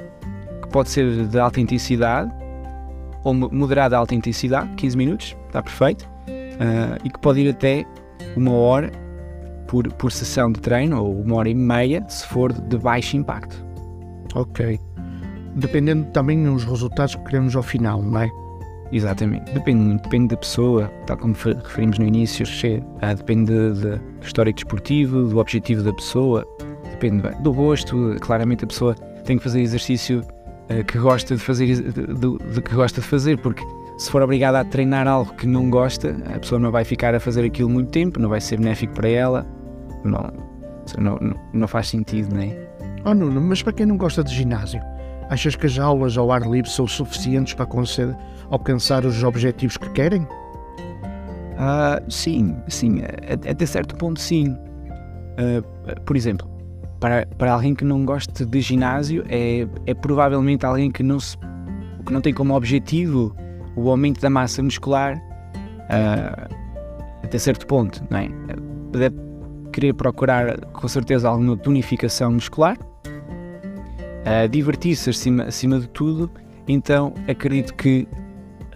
que 0.62 0.69
pode 0.69 0.89
ser 0.89 1.26
de 1.26 1.39
alta 1.39 1.60
intensidade 1.60 2.32
ou 3.24 3.34
moderada 3.34 3.98
alta 3.98 4.16
intensidade, 4.16 4.70
15 4.76 4.98
minutos, 4.98 5.38
está 5.48 5.62
perfeito, 5.62 6.10
uh, 6.28 6.98
e 7.04 7.10
que 7.10 7.20
pode 7.20 7.42
ir 7.42 7.50
até 7.50 7.86
uma 8.36 8.52
hora 8.52 8.92
por, 9.68 9.92
por 9.94 10.12
sessão 10.12 10.52
de 10.52 10.60
treino, 10.60 11.02
ou 11.04 11.22
uma 11.22 11.38
hora 11.38 11.50
e 11.50 11.56
meia, 11.56 12.04
se 12.10 12.26
for 12.28 12.52
de 12.52 12.78
baixo 12.78 13.16
impacto. 13.16 13.66
Ok. 14.36 14.80
Dependendo 15.56 16.06
também 16.12 16.44
dos 16.44 16.64
resultados 16.64 17.16
que 17.16 17.24
queremos 17.24 17.56
ao 17.56 17.64
final, 17.64 18.02
não 18.02 18.22
é? 18.22 18.30
Exatamente. 18.92 19.52
Depende 19.54 20.02
depende 20.02 20.28
da 20.30 20.38
pessoa, 20.38 20.92
tal 21.08 21.18
como 21.18 21.34
referimos 21.34 21.98
no 21.98 22.06
início, 22.06 22.46
uh, 22.46 23.16
depende 23.16 23.52
do 23.52 24.00
histórico 24.22 24.58
desportivo, 24.58 25.24
do 25.24 25.38
objetivo 25.38 25.84
da 25.84 25.94
pessoa, 25.94 26.46
depende 26.92 27.30
do 27.42 27.54
gosto. 27.54 28.16
Claramente 28.20 28.66
a 28.66 28.68
pessoa 28.68 28.94
tem 29.26 29.38
que 29.38 29.44
fazer 29.44 29.62
exercício 29.62 30.22
que 30.86 30.98
gosta 30.98 31.36
de 31.36 31.42
fazer, 31.42 31.82
de, 31.92 32.62
que 32.62 32.76
gosta 32.76 33.02
de 33.02 33.08
fazer, 33.08 33.38
porque 33.38 33.64
se 33.98 34.10
for 34.10 34.22
obrigada 34.22 34.60
a 34.60 34.66
treinar 34.66 35.08
algo 35.08 35.34
que 35.34 35.46
não 35.46 35.70
gosta, 35.70 36.16
a 36.34 36.40
pessoa 36.40 36.60
não 36.60 36.72
vai 36.72 36.84
ficar 36.84 37.14
a 37.14 37.20
fazer 37.20 37.46
aquilo 37.46 37.70
muito 37.70 37.92
tempo, 37.92 38.20
não 38.20 38.30
vai 38.30 38.42
ser 38.42 38.58
benéfico 38.58 38.94
para 38.94 39.10
ela, 39.10 39.46
não, 40.04 40.32
não, 40.98 41.20
não 41.54 41.68
faz 41.68 41.90
sentido, 41.90 42.34
não 42.34 42.42
é? 42.42 42.68
Oh 43.06 43.14
Nuno, 43.14 43.42
mas 43.42 43.62
para 43.64 43.74
quem 43.74 43.86
não 43.86 43.98
gosta 43.98 44.24
de 44.24 44.34
ginásio, 44.34 44.82
achas 45.30 45.56
que 45.56 45.66
as 45.66 45.78
aulas 45.80 46.18
ao 46.18 46.32
ar 46.32 46.42
livre 46.42 46.70
são 46.70 46.88
suficientes 46.88 47.54
para 47.54 47.68
alcançar 48.50 49.06
os 49.06 49.24
objetivos 49.24 49.78
que 49.78 49.90
querem? 49.92 50.22
Uh, 51.62 52.12
sim, 52.12 52.56
sim, 52.68 53.02
até 53.50 53.66
certo 53.66 53.96
ponto 53.96 54.20
sim. 54.20 54.50
Uh, 54.50 56.02
por 56.06 56.16
exemplo, 56.16 56.51
para, 57.02 57.26
para 57.38 57.54
alguém 57.54 57.74
que 57.74 57.84
não 57.84 58.06
gosta 58.06 58.46
de 58.46 58.62
ginásio, 58.62 59.26
é, 59.28 59.68
é 59.88 59.94
provavelmente 59.94 60.66
alguém 60.66 60.92
que 60.92 61.02
não, 61.02 61.20
se, 61.20 61.36
que 62.06 62.14
não 62.14 62.22
tem 62.22 62.32
como 62.32 62.56
objetivo 62.56 63.36
o 63.76 63.90
aumento 63.90 64.22
da 64.22 64.30
massa 64.30 64.62
muscular 64.62 65.18
uh, 65.18 66.56
até 67.24 67.38
certo 67.40 67.66
ponto, 67.66 68.06
não 68.10 68.20
é? 68.20 68.30
Deve 68.92 69.16
querer 69.74 69.94
procurar 69.94 70.60
com 70.68 70.88
certeza 70.88 71.28
alguma 71.28 71.58
tonificação 71.58 72.34
muscular, 72.34 72.78
uh, 72.78 74.48
divertir-se 74.48 75.10
acima, 75.10 75.46
acima 75.46 75.80
de 75.80 75.90
tudo, 75.90 76.30
então 76.68 77.16
acredito 77.28 77.74
que 77.74 78.08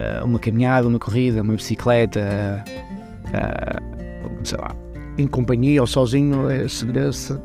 uh, 0.00 0.24
uma 0.24 0.40
caminhada, 0.40 0.88
uma 0.88 0.98
corrida, 0.98 1.42
uma 1.42 1.54
bicicleta, 1.54 2.64
sei 4.42 4.58
lá. 4.58 4.85
Em 5.18 5.26
companhia 5.26 5.80
ou 5.80 5.86
sozinho, 5.86 6.46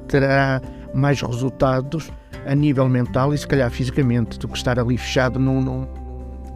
terá 0.07 0.61
mais 0.93 1.21
resultados 1.21 2.11
a 2.45 2.55
nível 2.55 2.89
mental 2.89 3.33
e 3.33 3.37
se 3.37 3.47
calhar 3.47 3.69
fisicamente 3.69 4.37
do 4.39 4.47
que 4.47 4.57
estar 4.57 4.79
ali 4.79 4.97
fechado 4.97 5.39
num, 5.39 5.61
num, 5.61 5.87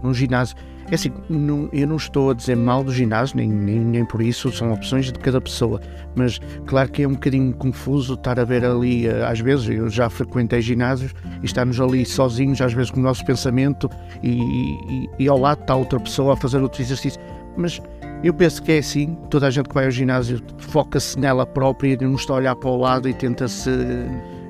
num 0.03 0.13
ginásio. 0.13 0.55
É 0.91 0.95
assim, 0.95 1.11
não, 1.27 1.67
eu 1.73 1.87
não 1.87 1.95
estou 1.95 2.29
a 2.29 2.33
dizer 2.35 2.55
mal 2.55 2.83
do 2.83 2.93
ginásio, 2.93 3.37
nem, 3.37 3.49
nem, 3.49 3.79
nem, 3.79 4.05
por 4.05 4.21
isso, 4.21 4.51
são 4.51 4.71
opções 4.71 5.11
de 5.11 5.17
cada 5.17 5.41
pessoa, 5.41 5.81
mas 6.15 6.39
claro 6.67 6.91
que 6.91 7.01
é 7.01 7.07
um 7.07 7.13
bocadinho 7.13 7.51
confuso 7.55 8.13
estar 8.13 8.39
a 8.39 8.43
ver 8.43 8.63
ali, 8.63 9.07
eh, 9.07 9.25
às 9.25 9.39
vezes, 9.39 9.67
eu 9.67 9.89
já 9.89 10.11
frequentei 10.11 10.61
ginásios 10.61 11.11
e 11.41 11.45
estamos 11.45 11.81
ali 11.81 12.05
sozinhos, 12.05 12.61
às 12.61 12.71
vezes 12.71 12.91
com 12.91 12.99
o 12.99 13.03
nosso 13.03 13.25
pensamento, 13.25 13.89
e, 14.21 14.39
e, 14.39 15.09
e 15.17 15.27
ao 15.27 15.39
lado 15.39 15.61
está 15.61 15.73
outra 15.73 15.99
pessoa 15.99 16.33
a 16.33 16.37
fazer 16.37 16.61
outro 16.61 16.79
exercício, 16.83 17.19
mas 17.57 17.81
eu 18.23 18.33
penso 18.33 18.61
que 18.63 18.71
é 18.71 18.77
assim, 18.79 19.15
toda 19.29 19.47
a 19.47 19.49
gente 19.49 19.69
que 19.69 19.75
vai 19.75 19.85
ao 19.85 19.91
ginásio 19.91 20.41
foca-se 20.57 21.19
nela 21.19 21.45
própria, 21.45 21.97
não 22.01 22.15
está 22.15 22.33
a 22.33 22.37
olhar 22.37 22.55
para 22.55 22.69
o 22.69 22.77
lado 22.77 23.07
e 23.07 23.13
tenta-se 23.13 23.69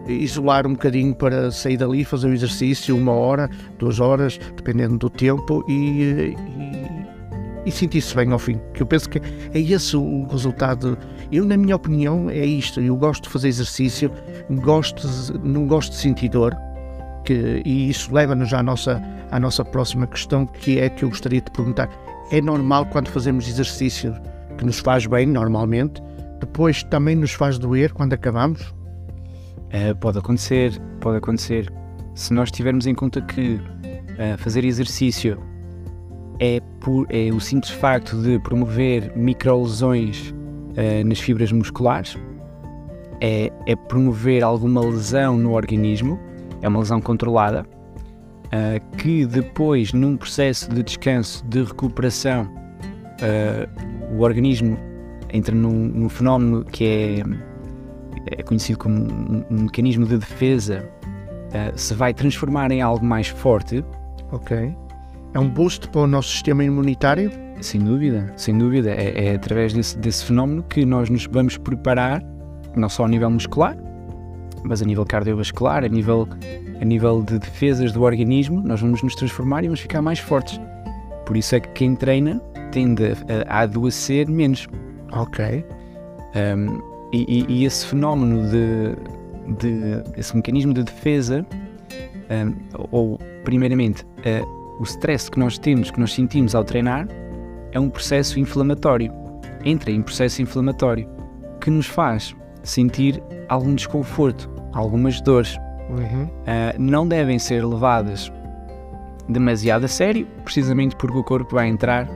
isolar 0.07 0.67
um 0.67 0.73
bocadinho 0.73 1.13
para 1.15 1.51
sair 1.51 1.77
dali, 1.77 2.03
fazer 2.05 2.27
o 2.27 2.33
exercício 2.33 2.95
uma 2.95 3.11
hora, 3.11 3.49
duas 3.79 3.99
horas, 3.99 4.39
dependendo 4.55 4.97
do 4.97 5.09
tempo, 5.09 5.63
e, 5.67 5.73
e, 5.73 6.35
e 7.65 7.71
sentir-se 7.71 8.15
bem 8.15 8.31
ao 8.31 8.39
fim. 8.39 8.59
Que 8.73 8.83
eu 8.83 8.87
penso 8.87 9.09
que 9.09 9.19
é 9.19 9.59
esse 9.59 9.97
o 9.97 10.27
resultado. 10.27 10.97
Eu, 11.31 11.43
na 11.45 11.57
minha 11.57 11.75
opinião, 11.75 12.29
é 12.29 12.45
isto. 12.45 12.79
Eu 12.79 12.95
gosto 12.95 13.23
de 13.23 13.29
fazer 13.29 13.47
exercício, 13.47 14.11
gosto 14.61 15.07
de, 15.07 15.47
não 15.47 15.67
gosto 15.67 15.91
de 15.91 15.97
sentir 15.97 16.29
dor, 16.29 16.55
que, 17.23 17.61
e 17.65 17.89
isso 17.89 18.13
leva-nos 18.13 18.53
à 18.53 18.61
nossa, 18.61 19.01
à 19.31 19.39
nossa 19.39 19.65
próxima 19.65 20.05
questão, 20.05 20.45
que 20.45 20.79
é 20.79 20.89
que 20.89 21.03
eu 21.03 21.09
gostaria 21.09 21.41
de 21.41 21.51
perguntar. 21.51 21.89
É 22.31 22.41
normal 22.41 22.85
quando 22.87 23.09
fazemos 23.09 23.47
exercício 23.47 24.13
que 24.57 24.65
nos 24.65 24.79
faz 24.79 25.05
bem, 25.05 25.25
normalmente, 25.25 26.01
depois 26.39 26.83
também 26.83 27.15
nos 27.15 27.33
faz 27.33 27.59
doer 27.59 27.93
quando 27.93 28.13
acabamos? 28.13 28.61
Uh, 28.61 29.95
pode 29.99 30.17
acontecer, 30.17 30.79
pode 30.99 31.17
acontecer. 31.17 31.71
Se 32.15 32.33
nós 32.33 32.49
tivermos 32.49 32.87
em 32.87 32.95
conta 32.95 33.21
que 33.21 33.55
uh, 33.55 34.37
fazer 34.37 34.63
exercício 34.65 35.39
é, 36.39 36.59
por, 36.79 37.05
é 37.09 37.31
o 37.31 37.39
simples 37.39 37.71
facto 37.71 38.21
de 38.21 38.39
promover 38.39 39.15
microlesões 39.15 40.31
uh, 40.31 41.07
nas 41.07 41.19
fibras 41.19 41.51
musculares, 41.51 42.17
é, 43.21 43.51
é 43.65 43.75
promover 43.75 44.43
alguma 44.43 44.81
lesão 44.81 45.37
no 45.37 45.53
organismo, 45.53 46.19
é 46.61 46.67
uma 46.67 46.79
lesão 46.79 46.99
controlada, 46.99 47.65
uh, 48.55 48.97
que 48.97 49.25
depois, 49.25 49.93
num 49.93 50.15
processo 50.15 50.69
de 50.69 50.83
descanso, 50.83 51.45
de 51.45 51.63
recuperação, 51.63 52.43
uh, 52.45 54.15
o 54.15 54.21
organismo 54.21 54.77
entra 55.31 55.53
num, 55.53 55.87
num, 55.87 56.09
fenómeno 56.09 56.63
que 56.63 56.85
é, 56.85 58.37
é 58.37 58.43
conhecido 58.43 58.79
como 58.79 58.95
um, 58.95 59.43
um, 59.49 59.63
mecanismo 59.63 60.05
de 60.05 60.17
defesa, 60.17 60.87
uh, 61.49 61.77
se 61.77 61.93
vai 61.93 62.13
transformar 62.13 62.71
em 62.71 62.81
algo 62.81 63.05
mais 63.05 63.27
forte. 63.27 63.83
Ok. 64.31 64.75
É 65.33 65.39
um 65.39 65.49
boost 65.49 65.89
para 65.89 66.01
o 66.01 66.07
nosso 66.07 66.29
sistema 66.29 66.63
imunitário? 66.63 67.31
Sem 67.61 67.81
dúvida, 67.81 68.31
sem 68.37 68.57
dúvida. 68.57 68.91
É, 68.91 69.27
é 69.27 69.35
através 69.35 69.73
desse, 69.73 69.97
desse 69.97 70.25
fenómeno 70.25 70.63
que 70.63 70.85
nós 70.85 71.09
nos 71.09 71.25
vamos 71.25 71.57
preparar, 71.57 72.23
não 72.75 72.87
só 72.89 73.05
a 73.05 73.07
nível 73.07 73.29
muscular, 73.29 73.77
mas 74.65 74.81
a 74.81 74.85
nível 74.85 75.05
cardiovascular, 75.05 75.83
a 75.83 75.87
nível, 75.87 76.27
a 76.81 76.85
nível 76.85 77.21
de 77.21 77.39
defesas 77.39 77.91
do 77.91 78.03
organismo, 78.03 78.61
nós 78.61 78.81
vamos 78.81 79.01
nos 79.01 79.15
transformar 79.15 79.63
e 79.63 79.67
vamos 79.67 79.79
ficar 79.79 80.01
mais 80.01 80.19
fortes. 80.19 80.59
Por 81.25 81.37
isso 81.37 81.55
é 81.55 81.59
que 81.59 81.69
quem 81.69 81.95
treina 81.95 82.39
tende 82.71 83.03
a, 83.47 83.57
a 83.57 83.59
adoecer 83.61 84.29
menos. 84.29 84.67
Ok. 85.11 85.65
Um, 86.35 86.81
e, 87.13 87.45
e, 87.47 87.65
esse 87.65 87.85
fenómeno 87.85 88.49
de, 88.49 89.55
de, 89.57 90.19
esse 90.19 90.35
mecanismo 90.35 90.73
de 90.73 90.83
defesa, 90.83 91.45
um, 92.29 92.55
ou 92.91 93.17
primeiramente 93.43 94.03
uh, 94.03 94.81
o 94.81 94.83
stress 94.83 95.31
que 95.31 95.39
nós 95.39 95.57
temos, 95.57 95.91
que 95.91 95.99
nós 95.99 96.13
sentimos 96.13 96.53
ao 96.53 96.63
treinar, 96.63 97.07
é 97.71 97.79
um 97.79 97.89
processo 97.89 98.39
inflamatório. 98.39 99.13
Entra 99.63 99.91
em 99.91 100.01
processo 100.01 100.41
inflamatório 100.41 101.07
que 101.61 101.69
nos 101.69 101.87
faz 101.87 102.35
sentir 102.63 103.21
algum 103.47 103.73
desconforto, 103.73 104.49
algumas 104.75 105.19
dores. 105.21 105.57
Uhum. 105.89 106.23
Uh, 106.23 106.79
não 106.79 107.07
devem 107.07 107.39
ser 107.39 107.65
levadas 107.65 108.31
demasiado 109.29 109.85
a 109.85 109.87
sério, 109.87 110.27
precisamente 110.43 110.95
porque 110.95 111.17
o 111.17 111.23
corpo 111.23 111.55
vai 111.55 111.67
entrar 111.67 112.07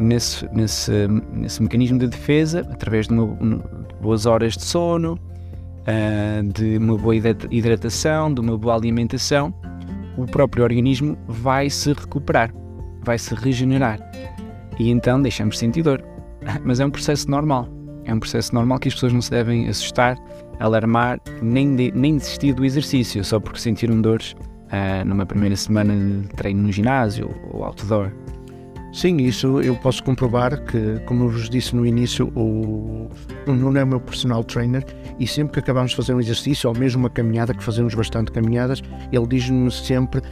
nesse, 0.00 0.48
nesse, 0.52 0.92
nesse 1.32 1.62
mecanismo 1.62 1.98
de 1.98 2.08
defesa 2.08 2.60
através 2.72 3.06
de, 3.06 3.14
uma, 3.14 3.58
boas 4.00 4.26
horas 4.26 4.56
de 4.56 4.64
sono, 4.64 5.14
uh, 5.14 6.52
de 6.52 6.78
uma 6.78 6.96
boa 6.96 7.14
hidratação, 7.16 8.32
de 8.32 8.40
uma 8.40 8.56
boa 8.56 8.74
alimentação. 8.74 9.54
O 10.16 10.24
próprio 10.24 10.64
organismo 10.64 11.16
vai 11.28 11.68
se 11.68 11.92
recuperar, 11.92 12.52
vai 13.04 13.18
se 13.18 13.34
regenerar 13.34 14.00
e 14.78 14.90
então 14.90 15.20
deixamos 15.20 15.54
de 15.54 15.60
sentir 15.60 15.82
dor. 15.82 16.02
Mas 16.64 16.80
é 16.80 16.86
um 16.86 16.90
processo 16.90 17.30
normal. 17.30 17.68
É 18.04 18.14
um 18.14 18.20
processo 18.20 18.54
normal 18.54 18.78
que 18.78 18.88
as 18.88 18.94
pessoas 18.94 19.12
não 19.12 19.20
se 19.20 19.30
devem 19.30 19.68
assustar, 19.68 20.16
alarmar, 20.60 21.20
nem, 21.42 21.74
de, 21.76 21.92
nem 21.94 22.16
desistir 22.16 22.52
do 22.52 22.64
exercício 22.64 23.24
só 23.24 23.38
porque 23.38 23.60
sentiram 23.60 24.00
dores 24.00 24.32
uh, 24.32 25.04
numa 25.04 25.26
primeira 25.26 25.56
semana 25.56 25.94
de 25.94 26.28
treino 26.28 26.62
no 26.62 26.72
ginásio 26.72 27.30
ou 27.52 27.64
outdoor. 27.64 28.10
Sim, 28.92 29.18
isso 29.18 29.60
eu 29.60 29.76
posso 29.76 30.02
comprovar 30.02 30.64
que, 30.64 30.98
como 31.04 31.24
eu 31.24 31.28
vos 31.28 31.50
disse 31.50 31.76
no 31.76 31.84
início, 31.84 32.32
o, 32.34 33.10
o 33.46 33.52
Nuno 33.52 33.78
é 33.78 33.84
o 33.84 33.86
meu 33.86 34.00
personal 34.00 34.42
trainer 34.42 34.82
e 35.20 35.26
sempre 35.26 35.52
que 35.52 35.60
acabamos 35.60 35.90
de 35.90 35.96
fazer 35.98 36.14
um 36.14 36.20
exercício 36.20 36.70
ou 36.70 36.74
mesmo 36.74 37.00
uma 37.00 37.10
caminhada, 37.10 37.52
que 37.52 37.62
fazemos 37.62 37.94
bastante 37.94 38.32
caminhadas, 38.32 38.82
ele 39.12 39.26
diz-nos 39.26 39.86
sempre 39.86 40.22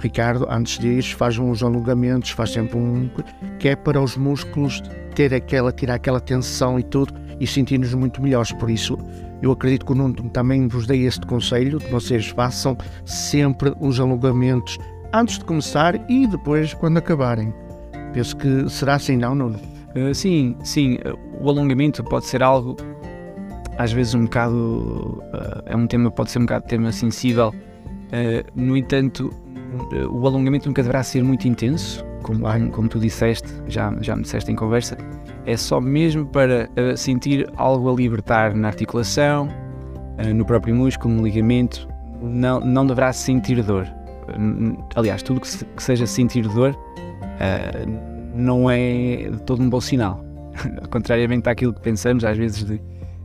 Ricardo, 0.00 0.46
antes 0.48 0.78
disso, 0.78 1.14
faz 1.16 1.36
uns 1.36 1.62
alongamentos, 1.62 2.30
faz 2.30 2.50
sempre 2.50 2.78
um. 2.78 3.10
que 3.58 3.68
é 3.68 3.76
para 3.76 4.00
os 4.00 4.16
músculos 4.16 4.82
ter 5.14 5.34
aquela, 5.34 5.70
tirar 5.70 5.94
aquela 5.94 6.20
tensão 6.20 6.78
e 6.78 6.82
tudo 6.82 7.12
e 7.38 7.46
sentir-nos 7.46 7.92
muito 7.92 8.22
melhores. 8.22 8.50
Por 8.52 8.70
isso, 8.70 8.96
eu 9.42 9.52
acredito 9.52 9.86
que 9.86 9.92
o 9.92 9.94
Nuno 9.94 10.14
também 10.30 10.68
vos 10.68 10.86
dei 10.86 11.06
este 11.06 11.26
conselho 11.26 11.78
de 11.78 11.86
vocês 11.86 12.28
façam 12.28 12.76
sempre 13.04 13.74
os 13.80 13.98
alongamentos 13.98 14.78
antes 15.12 15.38
de 15.38 15.44
começar 15.44 15.94
e 16.10 16.26
depois 16.26 16.74
quando 16.74 16.98
acabarem. 16.98 17.52
Penso 18.12 18.36
que 18.36 18.68
será 18.68 18.94
assim, 18.94 19.16
não, 19.16 19.34
Nuno? 19.34 19.58
Uh, 19.96 20.14
sim, 20.14 20.56
sim. 20.62 20.98
O 21.40 21.48
alongamento 21.48 22.02
pode 22.04 22.26
ser 22.26 22.42
algo, 22.42 22.76
às 23.78 23.92
vezes, 23.92 24.14
um 24.14 24.24
bocado. 24.24 25.22
Uh, 25.32 25.62
é 25.66 25.76
um 25.76 25.86
tema, 25.86 26.10
pode 26.10 26.30
ser 26.30 26.38
um 26.38 26.42
bocado 26.42 26.66
tema 26.66 26.92
sensível. 26.92 27.48
Uh, 27.48 28.60
no 28.60 28.76
entanto, 28.76 29.30
o 30.10 30.26
alongamento 30.26 30.68
nunca 30.68 30.82
deverá 30.82 31.02
ser 31.02 31.22
muito 31.22 31.46
intenso, 31.46 32.04
como, 32.22 32.44
como 32.72 32.88
tu 32.88 32.98
disseste, 32.98 33.48
já, 33.68 33.94
já 34.00 34.16
me 34.16 34.22
disseste 34.22 34.50
em 34.50 34.56
conversa. 34.56 34.96
É 35.46 35.56
só 35.56 35.80
mesmo 35.80 36.26
para 36.26 36.68
uh, 36.76 36.96
sentir 36.96 37.50
algo 37.56 37.90
a 37.90 37.94
libertar 37.94 38.54
na 38.54 38.68
articulação, 38.68 39.48
uh, 39.48 40.34
no 40.34 40.44
próprio 40.44 40.74
músculo, 40.74 41.14
no 41.14 41.24
ligamento. 41.24 41.88
Não, 42.22 42.60
não 42.60 42.86
deverá 42.86 43.12
sentir 43.12 43.62
dor. 43.62 43.86
Uh, 44.28 44.76
aliás, 44.94 45.22
tudo 45.22 45.40
que, 45.40 45.48
se, 45.48 45.64
que, 45.64 45.82
seja 45.82 46.06
sentir 46.06 46.46
dor 46.48 46.76
não 48.34 48.70
é 48.70 49.30
todo 49.46 49.62
um 49.62 49.70
bom 49.70 49.80
sinal. 49.80 50.22
Contrariamente 50.90 51.48
àquilo 51.48 51.72
que 51.72 51.80
pensamos, 51.80 52.22
às 52.22 52.36
vezes, 52.36 52.64
de 52.64 52.80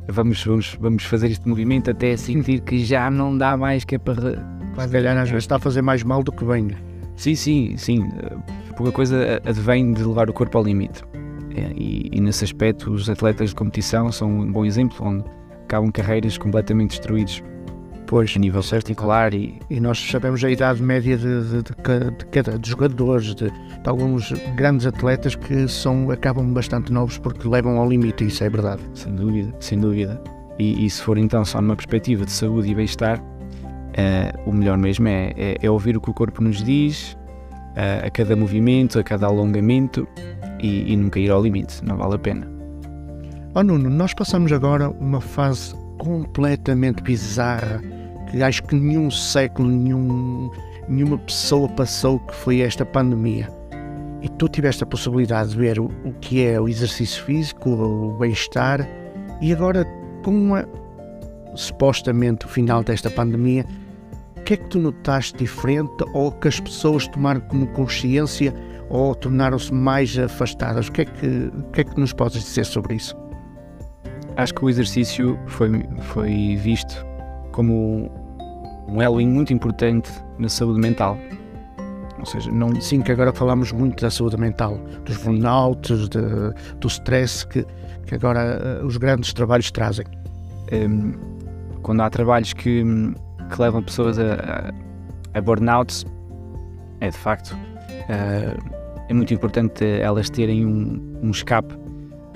vamos, 0.08 0.44
vamos, 0.46 0.78
vamos 0.80 1.04
fazer 1.04 1.32
este 1.32 1.48
movimento 1.48 1.92
até 1.92 2.16
sentir 2.16 2.62
que 2.62 2.84
já 2.84 3.12
não 3.12 3.38
dá 3.38 3.58
mais, 3.58 3.84
que 3.84 3.96
é 3.96 3.98
para 3.98 4.42
Vai 4.76 4.90
calhar 4.90 5.18
às 5.18 5.30
vezes 5.30 5.46
está 5.46 5.56
a 5.56 5.60
fazer 5.60 5.82
mais 5.82 6.04
mal 6.04 6.22
do 6.22 6.32
que 6.32 6.44
bem. 6.44 6.68
Sim, 7.16 7.34
sim, 7.34 7.78
sim. 7.78 8.10
Pouca 8.76 8.92
coisa 8.92 9.42
advém 9.46 9.94
de 9.94 10.04
levar 10.04 10.30
o 10.30 10.34
corpo 10.34 10.58
ao 10.58 10.64
limite. 10.64 11.02
E, 11.56 12.10
e, 12.12 12.22
nesse 12.22 12.44
aspecto, 12.44 12.92
os 12.92 13.10
atletas 13.10 13.50
de 13.50 13.56
competição 13.56 14.12
são 14.12 14.30
um 14.30 14.52
bom 14.52 14.66
exemplo, 14.66 15.06
onde 15.06 15.24
acabam 15.64 15.92
carreiras 15.92 16.38
completamente 16.38 16.92
destruídos. 16.92 17.44
Pois, 18.08 18.34
a 18.36 18.40
nível 18.40 18.62
articular 18.72 19.34
e... 19.34 19.60
e 19.70 19.80
nós 19.80 20.00
sabemos 20.00 20.44
a 20.44 20.52
idade 20.52 20.82
média 20.82 21.18
de, 21.18 21.24
de, 21.24 21.64
de, 21.64 22.44
de, 22.44 22.60
de 22.60 22.70
jogadores, 22.70 23.34
de, 23.34 23.52
alguns 23.86 24.32
grandes 24.56 24.86
atletas 24.86 25.36
que 25.36 25.68
são, 25.68 26.12
acabam 26.12 26.54
bastante 26.54 26.94
novos 26.94 27.18
porque 27.18 27.48
levam 27.48 27.80
ao 27.80 27.90
limite, 27.90 28.26
isso 28.26 28.44
é 28.44 28.50
verdade. 28.50 28.82
Sem 28.94 29.16
dúvida, 29.16 29.56
sem 29.60 29.80
dúvida. 29.80 30.22
E, 30.60 30.86
e 30.86 30.90
se 30.90 31.02
for 31.02 31.18
então 31.18 31.44
só 31.44 31.60
numa 31.60 31.76
perspectiva 31.76 32.26
de 32.26 32.32
saúde 32.32 32.70
e 32.70 32.76
bem-estar, 32.76 33.22
Uh, 33.96 34.50
o 34.50 34.52
melhor 34.52 34.78
mesmo 34.78 35.08
é, 35.08 35.32
é, 35.38 35.58
é, 35.62 35.72
ouvir 35.72 35.96
o 35.96 36.02
que 36.02 36.10
o 36.10 36.14
corpo 36.14 36.44
nos 36.44 36.62
diz 36.62 37.14
uh, 37.14 38.06
a 38.06 38.10
cada 38.10 38.36
movimento, 38.36 39.00
a 39.00 39.04
cada 39.04 39.26
alongamento 39.26 40.06
e, 40.60 40.92
e, 40.92 40.98
nunca 40.98 41.20
ir 41.20 41.30
ao 41.30 41.42
limite, 41.42 41.84
não 41.84 41.98
vale 41.98 42.16
a 42.16 42.20
pena. 42.20 42.48
Oh 43.54 43.64
Nuno, 43.64 43.90
nós 43.90 44.14
passamos 44.14 44.52
agora 44.52 44.90
uma 44.90 45.22
fase 45.22 45.76
completamente 45.98 47.02
bizarra 47.02 47.82
que 48.30 48.42
acho 48.44 48.64
que 48.64 48.76
nenhum 48.76 49.10
século, 49.10 49.70
nenhum, 49.70 50.52
nenhuma 50.88 51.18
pessoa 51.20 51.70
passou 51.70 52.20
que 52.20 52.36
foi 52.36 52.62
esta 52.62 52.86
pandemia. 52.86 53.50
E 54.22 54.30
tu 54.30 54.50
tiveste 54.50 54.84
a 54.84 54.88
possibilidade 54.88 55.52
de 55.52 55.58
ver 55.58 55.80
o, 55.80 55.86
o 56.04 56.14
que 56.20 56.44
é 56.44 56.60
o 56.60 56.68
exercício 56.68 57.24
físico, 57.24 57.70
o 57.70 58.18
bem-estar, 58.18 58.88
e 59.42 59.54
agora 59.54 59.86
com 60.24 60.56
a, 60.56 60.66
supostamente 61.56 62.46
o 62.46 62.50
final 62.50 62.84
desta 62.84 63.10
pandemia, 63.10 63.66
que 64.46 64.54
é 64.54 64.58
que 64.58 64.68
tu 64.68 64.80
notaste 64.80 65.38
diferente 65.38 66.06
ou 66.14 66.32
que 66.32 66.48
as 66.48 66.60
pessoas 66.60 67.08
tomaram 67.08 67.42
como 67.42 67.66
consciência 67.68 68.54
ou 68.90 69.16
tornaram-se 69.16 69.74
mais 69.74 70.18
afastadas? 70.18 70.88
O 70.88 70.92
que, 70.92 71.02
é 71.02 71.06
que, 71.06 71.28
o 71.28 71.64
que 71.72 71.82
é 71.82 71.84
que 71.84 72.00
nos 72.00 72.14
podes 72.14 72.44
dizer 72.44 72.66
sobre 72.66 72.96
isso? 72.96 73.16
Acho 74.38 74.54
que 74.54 74.66
o 74.66 74.70
exercício 74.70 75.40
foi, 75.48 75.70
foi 76.02 76.56
visto 76.58 77.06
como 77.52 78.12
um 78.88 79.02
elo 79.02 79.22
muito 79.22 79.54
importante 79.54 80.12
na 80.38 80.50
saúde 80.50 80.80
mental. 80.80 81.18
Ou 82.20 82.26
seja, 82.26 82.52
não... 82.52 82.80
Sim, 82.82 83.02
que 83.02 83.12
agora 83.12 83.32
falamos 83.32 83.72
muito 83.72 84.02
da 84.02 84.10
saúde 84.10 84.38
mental, 84.38 84.78
dos 85.06 85.18
burnouts, 85.18 86.10
de, 86.10 86.20
do 86.80 86.88
stress 86.88 87.48
que, 87.48 87.66
que 88.06 88.16
agora 88.16 88.82
uh, 88.82 88.86
os 88.86 88.98
grandes 88.98 89.34
trabalhos 89.34 89.72
trazem. 89.72 90.06
Um, 90.74 91.14
quando 91.82 92.02
há 92.02 92.10
trabalhos 92.10 92.52
que 92.54 92.84
que 93.50 93.62
levam 93.62 93.84
pessoas 93.84 94.18
a, 94.20 94.72
a, 95.34 95.38
a 95.38 95.42
burnouts, 95.42 96.06
é 97.02 97.10
de 97.10 97.18
facto. 97.18 97.58
Uh, 98.10 98.75
é 99.08 99.14
muito 99.14 99.34
importante 99.34 99.86
elas 99.86 100.30
terem 100.30 100.66
um, 100.66 101.20
um 101.22 101.32
escape 101.32 101.76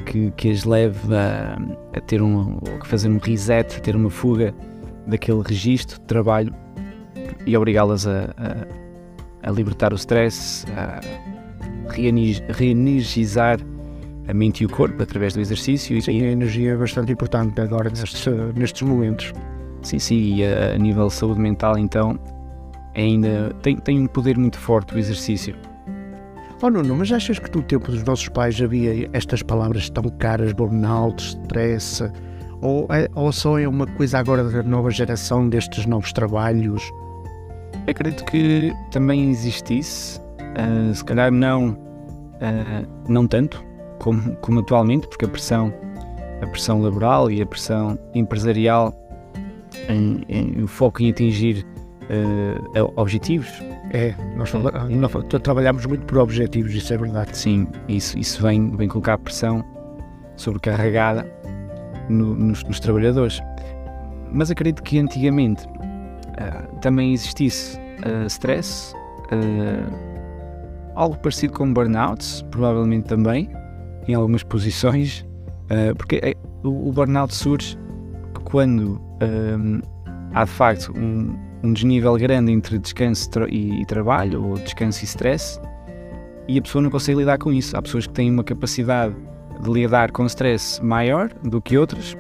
que, 0.06 0.32
que 0.32 0.52
as 0.52 0.64
leve 0.64 1.14
a, 1.14 1.58
a 1.96 2.02
ter 2.02 2.22
um, 2.22 2.60
a 2.80 2.86
fazer 2.86 3.10
um 3.10 3.18
reset, 3.18 3.78
a 3.78 3.80
ter 3.80 3.96
uma 3.96 4.10
fuga 4.10 4.54
daquele 5.08 5.42
registro 5.42 6.00
de 6.00 6.06
trabalho 6.06 6.54
e 7.46 7.56
obrigá-las 7.56 8.08
a, 8.08 8.34
a, 8.38 9.50
a, 9.50 9.52
libertar 9.52 9.94
o 9.94 9.96
stress, 9.96 10.66
a 10.72 11.00
reenergizar 11.90 13.60
a 14.28 14.34
mente 14.34 14.62
e 14.62 14.66
o 14.66 14.70
corpo 14.70 15.02
através 15.02 15.34
do 15.34 15.42
exercício. 15.42 16.00
Sim, 16.02 16.20
e 16.20 16.24
a 16.24 16.32
energia 16.32 16.74
é 16.74 16.78
bastante 16.78 17.12
importante 17.12 17.60
agora 17.60 17.90
nestes, 17.90 18.26
nestes 18.56 18.82
momentos. 18.84 19.34
Sim, 19.82 19.98
sim, 19.98 20.36
e 20.36 20.46
a, 20.46 20.76
a 20.76 20.78
nível 20.78 21.08
de 21.08 21.14
saúde 21.14 21.40
mental, 21.40 21.78
então, 21.78 22.20
ainda 22.96 23.52
tem, 23.62 23.78
tem 23.78 24.00
um 24.00 24.08
poder 24.08 24.38
muito 24.38 24.58
forte 24.58 24.94
o 24.94 25.00
exercício. 25.00 25.56
Oh 26.62 26.70
Nuno, 26.70 26.96
mas 26.96 27.12
achas 27.12 27.40
que 27.40 27.56
no 27.56 27.64
tempo 27.64 27.90
dos 27.90 28.04
nossos 28.04 28.28
pais 28.28 28.62
havia 28.62 29.10
estas 29.14 29.42
palavras 29.42 29.90
tão 29.90 30.04
caras, 30.18 30.52
burnout, 30.52 31.24
stress, 31.24 32.04
ou, 32.62 32.86
é, 32.90 33.10
ou 33.16 33.32
só 33.32 33.58
é 33.58 33.68
uma 33.68 33.88
coisa 33.88 34.20
agora 34.20 34.44
da 34.44 34.62
nova 34.62 34.92
geração, 34.92 35.48
destes 35.48 35.86
novos 35.86 36.12
trabalhos? 36.12 36.84
acredito 37.88 38.24
que 38.26 38.74
também 38.92 39.30
existisse, 39.30 40.20
uh, 40.20 40.94
se 40.94 41.04
calhar 41.04 41.32
não, 41.32 41.70
uh, 41.72 42.88
não 43.08 43.28
tanto 43.28 43.64
como, 44.00 44.36
como 44.38 44.60
atualmente, 44.60 45.08
porque 45.08 45.26
a 45.26 45.28
pressão, 45.28 45.74
a 46.42 46.48
pressão 46.48 46.82
laboral 46.82 47.30
e 47.32 47.42
a 47.42 47.46
pressão 47.46 47.98
empresarial 48.14 48.94
em, 49.88 50.24
em, 50.30 50.64
o 50.64 50.68
foco 50.68 51.02
em 51.02 51.10
atingir 51.10 51.66
uh, 52.06 52.94
objetivos. 52.96 53.50
É, 53.92 54.14
nós, 54.36 54.54
nós, 54.54 55.12
trabalhamos 55.42 55.86
muito 55.86 56.06
por 56.06 56.20
objetivos, 56.20 56.74
isso 56.74 56.94
é 56.94 56.98
verdade. 56.98 57.36
Sim, 57.36 57.68
isso, 57.88 58.18
isso 58.18 58.42
vem, 58.42 58.76
vem 58.76 58.88
colocar 58.88 59.18
pressão 59.18 59.64
sobrecarregada 60.36 61.26
no, 62.08 62.36
nos, 62.36 62.64
nos, 62.64 62.80
trabalhadores. 62.80 63.42
Mas 64.32 64.52
acredito 64.52 64.84
que 64.84 65.00
antigamente 65.00 65.66
uh, 65.66 66.76
também 66.82 67.14
existisse 67.14 67.78
uh, 67.78 68.28
stress, 68.28 68.94
algo 70.96 71.18
parecido 71.18 71.54
com 71.54 71.72
burnouts, 71.72 72.44
provavelmente 72.52 73.08
também, 73.08 73.50
em 74.08 74.14
algumas 74.16 74.42
posições, 74.42 75.24
porque 75.98 76.36
o, 76.64 76.90
o 76.90 76.92
burnout 76.92 77.34
surge 77.34 77.78
quando 78.46 79.00
há 80.34 80.46
de 80.46 80.50
facto 80.50 80.92
um, 80.98 81.38
um 81.64 81.74
desnível 81.74 82.16
grande 82.16 82.52
entre 82.52 82.78
descanso 82.78 83.30
e, 83.50 83.82
e 83.82 83.86
trabalho, 83.86 84.44
ou 84.44 84.54
descanso 84.56 85.04
e 85.04 85.06
stress, 85.06 85.60
e 86.48 86.58
a 86.58 86.62
pessoa 86.62 86.82
não 86.82 86.90
consegue 86.90 87.20
lidar 87.20 87.38
com 87.38 87.52
isso. 87.52 87.76
Há 87.78 87.82
pessoas 87.82 88.08
que 88.08 88.14
têm 88.14 88.32
uma 88.32 88.44
capacidade 88.44 89.16
de 89.62 89.70
lidar 89.70 90.12
com 90.12 90.26
stress 90.26 90.84
maior 90.84 91.30
do 91.44 91.62
que 91.62 91.78
outras, 91.78 92.16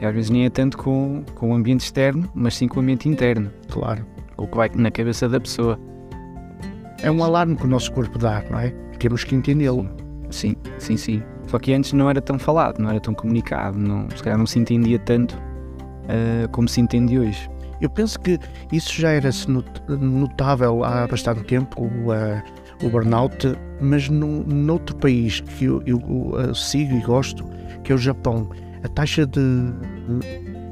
e 0.00 0.04
às 0.04 0.14
vezes 0.14 0.30
nem 0.30 0.46
é 0.46 0.50
tanto 0.50 0.76
com, 0.76 1.24
com 1.34 1.50
o 1.50 1.54
ambiente 1.54 1.80
externo, 1.80 2.28
mas 2.34 2.56
sim 2.56 2.66
com 2.68 2.80
o 2.80 2.82
ambiente 2.82 3.08
interno. 3.08 3.50
Claro. 3.68 4.04
O 4.36 4.46
que 4.46 4.56
vai 4.56 4.70
na 4.74 4.90
cabeça 4.90 5.28
da 5.28 5.38
pessoa. 5.38 5.78
É 7.02 7.10
um 7.10 7.22
alarme 7.22 7.56
que 7.56 7.64
o 7.64 7.68
nosso 7.68 7.92
corpo 7.92 8.18
dá, 8.18 8.42
não 8.50 8.58
é? 8.58 8.70
Temos 8.98 9.24
que 9.24 9.34
entendê-lo. 9.34 9.88
Sim, 10.30 10.56
sim, 10.78 10.96
sim. 10.96 11.22
Só 11.46 11.58
que 11.58 11.72
antes 11.72 11.92
não 11.92 12.08
era 12.08 12.20
tão 12.20 12.38
falado, 12.38 12.78
não 12.78 12.90
era 12.90 13.00
tão 13.00 13.14
comunicado, 13.14 13.78
não, 13.78 14.08
se 14.10 14.22
calhar 14.22 14.38
não 14.38 14.46
se 14.46 14.58
entendia 14.58 14.98
tanto 14.98 15.36
uh, 15.36 16.48
como 16.50 16.68
se 16.68 16.80
entende 16.80 17.18
hoje. 17.18 17.48
Eu 17.82 17.90
penso 17.90 18.18
que 18.20 18.38
isso 18.70 18.92
já 18.94 19.10
era 19.10 19.28
notável 19.88 20.84
há 20.84 21.04
bastante 21.08 21.42
tempo, 21.42 21.82
o, 21.82 22.12
uh, 22.12 22.86
o 22.86 22.88
burnout, 22.88 23.58
mas 23.80 24.08
no, 24.08 24.44
noutro 24.44 24.94
país 24.96 25.40
que 25.40 25.64
eu, 25.64 25.82
eu, 25.84 26.00
eu, 26.46 26.54
sigo 26.54 26.94
e 26.94 27.00
gosto, 27.00 27.44
que 27.82 27.90
é 27.90 27.94
o 27.96 27.98
Japão, 27.98 28.48
a 28.84 28.88
taxa 28.88 29.26
de, 29.26 29.40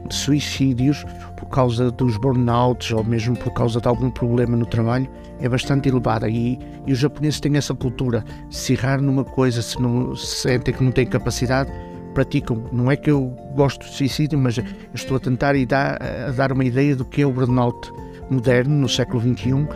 de 0.09 0.15
suicídios 0.15 1.05
por 1.37 1.49
causa 1.49 1.91
dos 1.91 2.17
burnouts 2.17 2.93
ou 2.93 3.03
mesmo 3.03 3.37
por 3.37 3.53
causa 3.55 3.81
de 3.81 3.89
algum 3.89 4.09
problema 4.09 4.57
no 4.57 4.67
trabalho 4.67 5.09
é 5.41 5.49
bastante 5.49 5.89
elevada. 5.89 6.29
E, 6.29 6.61
e 6.87 6.93
os 6.93 6.99
japoneses 7.01 7.41
têm 7.41 7.57
essa 7.57 7.75
cultura. 7.75 8.25
Se 8.51 8.75
errar 8.75 9.01
numa 9.01 9.25
coisa, 9.25 9.63
se, 9.63 9.81
não, 9.83 10.15
se 10.15 10.43
sentem 10.43 10.73
que 10.73 10.85
não 10.85 10.93
têm 10.93 11.07
capacidade, 11.07 11.73
praticam. 12.15 12.65
Não 12.73 12.91
é 12.91 12.97
que 12.97 13.11
eu 13.11 13.35
gosto 13.55 13.87
de 13.87 13.93
suicídio, 13.93 14.39
mas 14.39 14.59
estou 14.95 15.17
a 15.17 15.21
tentar 15.21 15.55
e 15.55 15.67
dar, 15.67 15.99
a 16.03 16.31
dar 16.31 16.53
uma 16.53 16.65
ideia 16.65 16.95
do 16.95 17.05
que 17.05 17.23
é 17.23 17.27
o 17.27 17.33
burnout 17.33 17.93
moderno 18.31 18.75
no 18.75 18.89
século 18.89 19.21
XXI, 19.21 19.67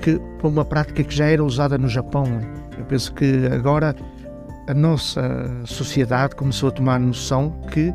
que 0.00 0.20
foi 0.40 0.50
uma 0.50 0.64
prática 0.64 1.02
que 1.02 1.14
já 1.14 1.26
era 1.26 1.42
usada 1.42 1.78
no 1.78 1.88
Japão. 1.88 2.24
Eu 2.78 2.84
penso 2.84 3.12
que 3.14 3.46
agora 3.52 3.94
a 4.68 4.74
nossa 4.74 5.50
sociedade 5.64 6.34
começou 6.36 6.68
a 6.68 6.72
tomar 6.72 6.98
noção 6.98 7.54
que 7.70 7.92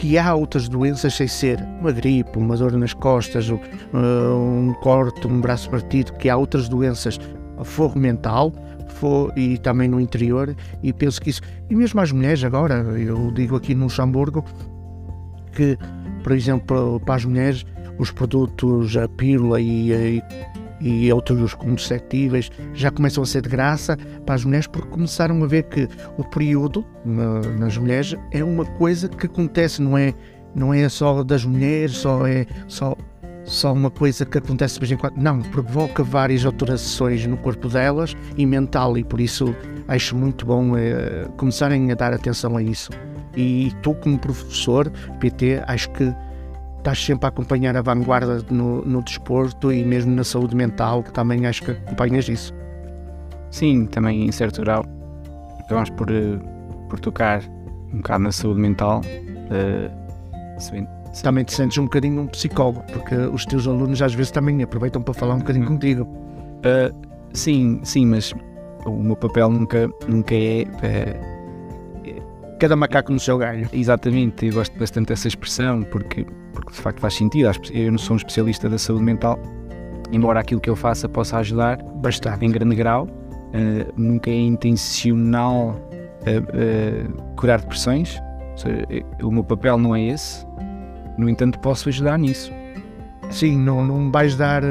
que 0.00 0.16
há 0.16 0.34
outras 0.34 0.66
doenças 0.66 1.12
sem 1.12 1.28
ser 1.28 1.62
uma 1.78 1.92
gripe, 1.92 2.38
uma 2.38 2.56
dor 2.56 2.72
nas 2.72 2.94
costas, 2.94 3.50
um 3.50 4.72
corte, 4.80 5.26
um 5.26 5.42
braço 5.42 5.68
partido, 5.68 6.14
que 6.14 6.30
há 6.30 6.38
outras 6.38 6.70
doenças 6.70 7.20
a 7.58 7.64
forro 7.64 8.00
mental, 8.00 8.50
e 9.36 9.58
também 9.58 9.88
no 9.88 10.00
interior, 10.00 10.54
e 10.82 10.92
penso 10.92 11.20
que 11.20 11.30
isso, 11.30 11.40
e 11.68 11.74
mesmo 11.74 12.00
as 12.00 12.12
mulheres 12.12 12.44
agora, 12.44 12.74
eu 12.98 13.30
digo 13.32 13.56
aqui 13.56 13.74
no 13.74 13.84
Luxemburgo, 13.84 14.44
que, 15.52 15.78
por 16.22 16.32
exemplo, 16.32 17.00
para 17.00 17.14
as 17.14 17.24
mulheres, 17.24 17.64
os 17.98 18.10
produtos, 18.10 18.96
a 18.96 19.08
pílula 19.08 19.60
e, 19.60 19.92
e, 19.92 20.22
e 20.80 21.12
outros 21.12 21.54
contraceptíveis 21.54 22.50
já 22.72 22.90
começam 22.90 23.22
a 23.22 23.26
ser 23.26 23.42
de 23.42 23.48
graça 23.48 23.96
para 24.24 24.34
as 24.34 24.44
mulheres 24.44 24.66
porque 24.66 24.88
começaram 24.88 25.42
a 25.42 25.46
ver 25.46 25.64
que 25.64 25.88
o 26.16 26.24
período 26.24 26.84
na, 27.04 27.40
nas 27.58 27.76
mulheres 27.76 28.16
é 28.30 28.42
uma 28.42 28.64
coisa 28.64 29.08
que 29.08 29.26
acontece, 29.26 29.82
não 29.82 29.96
é, 29.96 30.14
não 30.54 30.72
é 30.72 30.88
só 30.88 31.22
das 31.22 31.44
mulheres, 31.44 31.96
só 31.96 32.26
é 32.26 32.46
só 32.66 32.96
só 33.50 33.72
uma 33.72 33.90
coisa 33.90 34.24
que 34.24 34.38
acontece 34.38 34.74
de 34.74 34.80
vez 34.80 34.92
em 34.92 34.96
quando. 34.96 35.16
Não, 35.16 35.40
provoca 35.42 36.02
várias 36.02 36.46
alterações 36.46 37.26
no 37.26 37.36
corpo 37.36 37.68
delas 37.68 38.16
e 38.36 38.46
mental, 38.46 38.96
e 38.96 39.04
por 39.04 39.20
isso 39.20 39.54
acho 39.88 40.16
muito 40.16 40.46
bom 40.46 40.76
eh, 40.76 41.28
começarem 41.36 41.90
a 41.90 41.94
dar 41.94 42.12
atenção 42.12 42.56
a 42.56 42.62
isso. 42.62 42.90
E 43.36 43.72
tu, 43.82 43.94
como 43.94 44.18
professor, 44.18 44.90
PT, 45.18 45.62
acho 45.66 45.90
que 45.90 46.14
estás 46.78 47.04
sempre 47.04 47.26
a 47.26 47.28
acompanhar 47.28 47.76
a 47.76 47.82
vanguarda 47.82 48.42
no, 48.50 48.82
no 48.84 49.02
desporto 49.02 49.72
e 49.72 49.84
mesmo 49.84 50.14
na 50.14 50.24
saúde 50.24 50.54
mental, 50.54 51.02
que 51.02 51.12
também 51.12 51.46
acho 51.46 51.62
que 51.62 51.72
acompanhas 51.72 52.28
isso. 52.28 52.54
Sim, 53.50 53.86
também 53.86 54.26
em 54.26 54.32
certo 54.32 54.62
grau. 54.62 54.84
Acabamos 55.58 55.90
por, 55.90 56.08
eh, 56.10 56.38
por 56.88 57.00
tocar 57.00 57.42
um 57.92 57.96
bocado 57.96 58.24
na 58.24 58.32
saúde 58.32 58.60
mental. 58.60 59.00
Uh, 59.50 60.99
também 61.22 61.44
te 61.44 61.52
sentes 61.52 61.76
um 61.78 61.84
bocadinho 61.84 62.22
um 62.22 62.26
psicólogo, 62.26 62.82
porque 62.92 63.14
os 63.14 63.44
teus 63.44 63.66
alunos 63.66 64.00
às 64.00 64.14
vezes 64.14 64.30
também 64.30 64.62
aproveitam 64.62 65.02
para 65.02 65.14
falar 65.14 65.34
um 65.34 65.38
bocadinho 65.38 65.64
hum. 65.64 65.68
contigo. 65.68 66.02
Uh, 66.04 66.94
sim, 67.32 67.80
sim, 67.82 68.06
mas 68.06 68.32
o 68.86 68.90
meu 68.90 69.16
papel 69.16 69.50
nunca, 69.50 69.90
nunca 70.08 70.34
é, 70.34 70.62
é, 70.82 71.20
Cada 72.60 72.76
macaco 72.76 73.10
no 73.10 73.18
seu 73.18 73.38
galho. 73.38 73.66
Exatamente, 73.72 74.46
eu 74.46 74.52
gosto 74.52 74.78
bastante 74.78 75.08
dessa 75.08 75.26
expressão, 75.26 75.82
porque, 75.82 76.26
porque 76.52 76.72
de 76.72 76.78
facto 76.78 77.00
faz 77.00 77.14
sentido. 77.14 77.50
Eu 77.72 77.90
não 77.90 77.98
sou 77.98 78.14
um 78.14 78.16
especialista 78.18 78.68
da 78.68 78.76
saúde 78.76 79.02
mental, 79.02 79.38
embora 80.12 80.40
aquilo 80.40 80.60
que 80.60 80.68
eu 80.68 80.76
faça 80.76 81.08
possa 81.08 81.38
ajudar 81.38 81.82
bastante 81.82 82.44
em 82.44 82.50
grande 82.50 82.76
grau. 82.76 83.06
Uh, 83.06 83.90
nunca 83.96 84.30
é 84.30 84.38
intencional 84.38 85.74
uh, 86.20 87.34
curar 87.34 87.62
depressões. 87.62 88.20
Seja, 88.54 88.86
o 89.22 89.30
meu 89.30 89.42
papel 89.42 89.78
não 89.78 89.96
é 89.96 90.02
esse. 90.02 90.46
No 91.18 91.28
entanto, 91.28 91.58
posso 91.58 91.88
ajudar 91.88 92.18
nisso. 92.18 92.52
Sim, 93.30 93.58
não, 93.58 93.84
não 93.84 94.10
vais 94.10 94.36
dar 94.36 94.62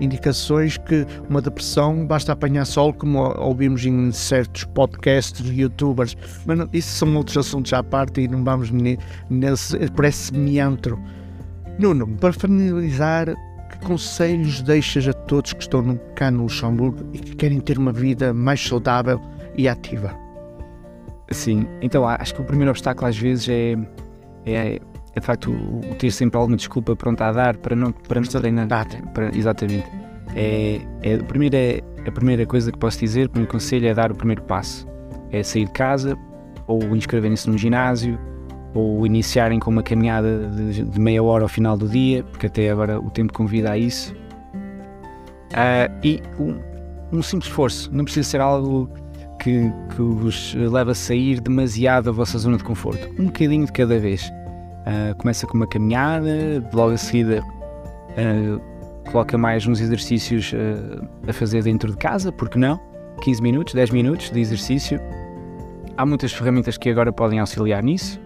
indicações 0.00 0.78
que 0.78 1.06
uma 1.28 1.42
depressão 1.42 2.06
basta 2.06 2.32
apanhar 2.32 2.64
sol, 2.64 2.92
como 2.92 3.18
ouvimos 3.38 3.84
em 3.84 4.10
certos 4.10 4.64
podcasts 4.64 5.42
de 5.42 5.60
youtubers. 5.60 6.16
Mas 6.46 6.58
não, 6.58 6.68
isso 6.72 6.88
são 6.96 7.14
outros 7.16 7.36
assuntos 7.36 7.72
à 7.72 7.82
parte 7.82 8.22
e 8.22 8.28
não 8.28 8.42
vamos 8.42 8.70
nesse, 8.70 9.78
por 9.90 10.04
esse 10.06 10.32
meandro. 10.32 10.98
Nuno, 11.78 12.06
para 12.16 12.32
finalizar, 12.32 13.34
que 13.70 13.86
conselhos 13.86 14.62
deixas 14.62 15.06
a 15.06 15.12
todos 15.12 15.52
que 15.52 15.62
estão 15.62 16.00
cá 16.14 16.30
no 16.30 16.44
Luxemburgo 16.44 17.04
e 17.12 17.18
que 17.18 17.36
querem 17.36 17.60
ter 17.60 17.78
uma 17.78 17.92
vida 17.92 18.32
mais 18.32 18.66
saudável 18.66 19.20
e 19.56 19.68
ativa? 19.68 20.14
Sim, 21.30 21.66
então 21.82 22.06
acho 22.06 22.34
que 22.34 22.40
o 22.40 22.44
primeiro 22.44 22.70
obstáculo 22.70 23.08
às 23.08 23.18
vezes 23.18 23.48
é, 23.48 23.76
é 24.46 24.80
é 25.16 25.20
de 25.20 25.26
facto 25.26 25.50
o, 25.50 25.78
o 25.90 25.94
ter 25.94 26.10
sempre 26.10 26.36
alguma 26.38 26.56
desculpa 26.56 26.94
pronta 26.94 27.24
a 27.24 27.32
dar 27.32 27.56
para 27.56 27.74
não, 27.74 27.90
para 27.90 28.20
não 28.20 28.28
treinar. 28.28 28.68
Para, 29.14 29.34
exatamente. 29.34 29.86
É, 30.34 30.80
é, 31.02 31.14
a, 31.14 31.24
primeira, 31.24 31.56
é, 31.56 31.82
a 32.06 32.12
primeira 32.12 32.44
coisa 32.44 32.70
que 32.70 32.78
posso 32.78 33.00
dizer, 33.00 33.26
o 33.26 33.30
primeiro 33.30 33.50
conselho 33.50 33.88
é 33.88 33.94
dar 33.94 34.12
o 34.12 34.14
primeiro 34.14 34.42
passo. 34.42 34.86
É 35.32 35.42
sair 35.42 35.64
de 35.64 35.72
casa, 35.72 36.16
ou 36.66 36.94
inscreverem-se 36.94 37.48
num 37.48 37.56
ginásio, 37.56 38.18
ou 38.74 39.06
iniciarem 39.06 39.58
com 39.58 39.70
uma 39.70 39.82
caminhada 39.82 40.50
de, 40.50 40.84
de, 40.84 41.00
meia 41.00 41.22
hora 41.22 41.44
ao 41.44 41.48
final 41.48 41.78
do 41.78 41.88
dia, 41.88 42.22
porque 42.24 42.46
até 42.46 42.70
agora 42.70 43.00
o 43.00 43.10
tempo 43.10 43.32
convida 43.32 43.72
a 43.72 43.78
isso. 43.78 44.14
Uh, 45.52 45.88
e 46.04 46.22
um, 46.38 46.60
um, 47.10 47.22
simples 47.22 47.48
esforço, 47.48 47.90
não 47.90 48.04
precisa 48.04 48.28
ser 48.28 48.40
algo 48.42 48.90
que, 49.40 49.72
que 49.94 50.02
vos 50.02 50.54
leve 50.54 50.90
a 50.90 50.94
sair 50.94 51.40
demasiado 51.40 52.04
da 52.04 52.12
vossa 52.12 52.36
zona 52.36 52.58
de 52.58 52.64
conforto. 52.64 53.08
Um 53.18 53.26
bocadinho 53.26 53.64
de 53.64 53.72
cada 53.72 53.98
vez. 53.98 54.30
Uh, 54.86 55.16
começa 55.16 55.48
com 55.48 55.54
uma 55.56 55.66
caminhada, 55.66 56.64
logo 56.72 56.92
a 56.92 56.96
seguida 56.96 57.42
uh, 57.42 59.10
coloca 59.10 59.36
mais 59.36 59.66
uns 59.66 59.80
exercícios 59.80 60.52
uh, 60.52 61.04
a 61.26 61.32
fazer 61.32 61.64
dentro 61.64 61.90
de 61.90 61.96
casa, 61.96 62.30
porque 62.30 62.56
não? 62.56 62.80
15 63.20 63.42
minutos, 63.42 63.74
10 63.74 63.90
minutos 63.90 64.30
de 64.30 64.38
exercício. 64.38 65.00
Há 65.96 66.06
muitas 66.06 66.32
ferramentas 66.32 66.78
que 66.78 66.88
agora 66.88 67.12
podem 67.12 67.40
auxiliar 67.40 67.82
nisso. 67.82 68.20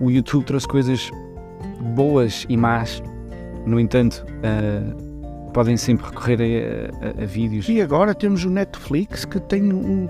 O, 0.00 0.10
YouTube 0.10 0.44
trouxe 0.44 0.66
coisas 0.66 1.10
boas 1.94 2.46
e 2.48 2.56
más, 2.56 3.02
no 3.66 3.78
entanto, 3.78 4.24
podem 5.52 5.76
sempre 5.76 6.06
recorrer 6.06 6.40
a, 6.40 7.20
a, 7.20 7.24
a, 7.24 7.26
vídeos. 7.26 7.68
E 7.68 7.82
agora 7.82 8.14
temos 8.14 8.42
o 8.44 8.50
Netflix 8.50 9.26
que 9.26 9.38
tem 9.38 9.70
um 9.70 10.08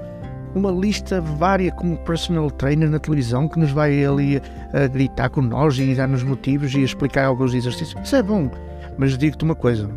uma 0.55 0.71
lista 0.71 1.21
vária 1.21 1.71
como 1.73 1.97
personal 1.99 2.51
trainer 2.51 2.89
na 2.91 2.99
televisão 2.99 3.49
que 3.49 3.59
nos 3.59 3.71
vai 3.71 4.05
ali 4.05 4.41
a 4.73 4.87
gritar 4.87 5.31
com 5.31 5.43
nós 5.43 5.79
e 5.79 5.95
dar-nos 5.95 6.23
motivos 6.23 6.75
e 6.75 6.83
explicar 6.83 7.27
alguns 7.27 7.55
exercícios. 7.55 8.01
Isso 8.03 8.17
é 8.17 8.23
bom. 8.23 8.51
Mas 8.97 9.17
digo-te 9.17 9.45
uma 9.45 9.55
coisa, 9.55 9.89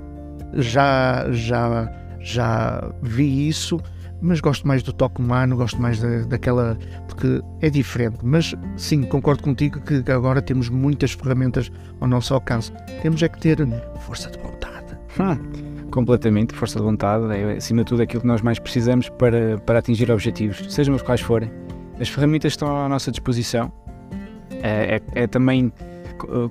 já, 0.53 1.25
já, 1.31 1.91
já 2.19 2.91
vi 3.01 3.47
isso, 3.47 3.79
mas 4.21 4.39
gosto 4.39 4.67
mais 4.67 4.83
do 4.83 4.93
toque 4.93 5.19
humano, 5.19 5.57
gosto 5.57 5.81
mais 5.81 5.99
da, 5.99 6.19
daquela. 6.21 6.77
porque 7.07 7.41
é 7.61 7.69
diferente. 7.69 8.19
Mas 8.21 8.53
sim, 8.77 9.01
concordo 9.03 9.41
contigo 9.41 9.81
que 9.81 10.09
agora 10.11 10.41
temos 10.41 10.69
muitas 10.69 11.13
ferramentas 11.13 11.71
ao 11.99 12.07
nosso 12.07 12.33
alcance. 12.33 12.71
Temos 13.01 13.23
é 13.23 13.27
que 13.27 13.39
ter 13.39 13.57
força 14.01 14.29
de 14.29 14.37
vontade. 14.37 14.97
Hum, 15.19 15.70
completamente, 15.91 16.55
força 16.55 16.79
de 16.79 16.85
vontade 16.85 17.25
é 17.33 17.57
acima 17.57 17.83
de 17.83 17.89
tudo 17.89 18.01
aquilo 18.01 18.21
que 18.21 18.27
nós 18.27 18.41
mais 18.41 18.57
precisamos 18.57 19.09
para, 19.09 19.57
para 19.59 19.79
atingir 19.79 20.09
objetivos, 20.09 20.65
sejam 20.73 20.95
os 20.95 21.01
quais 21.01 21.21
forem. 21.21 21.51
As 21.99 22.09
ferramentas 22.09 22.53
estão 22.53 22.83
à 22.83 22.89
nossa 22.89 23.11
disposição. 23.11 23.71
É, 24.63 25.01
é, 25.15 25.23
é 25.23 25.27
também 25.27 25.71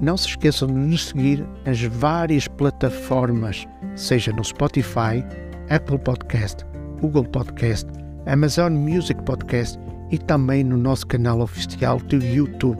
Não 0.00 0.16
se 0.16 0.28
esqueçam 0.28 0.68
de 0.68 0.74
nos 0.74 1.08
seguir 1.08 1.44
nas 1.64 1.82
várias 1.82 2.46
plataformas, 2.46 3.66
seja 3.96 4.32
no 4.32 4.44
Spotify, 4.44 5.24
Apple 5.70 5.98
Podcast, 5.98 6.64
Google 7.00 7.24
Podcast, 7.24 7.88
Amazon 8.26 8.72
Music 8.72 9.22
Podcast 9.22 9.78
e 10.10 10.18
também 10.18 10.64
no 10.64 10.76
nosso 10.76 11.06
canal 11.06 11.40
oficial 11.40 11.98
do 11.98 12.16
YouTube, 12.16 12.78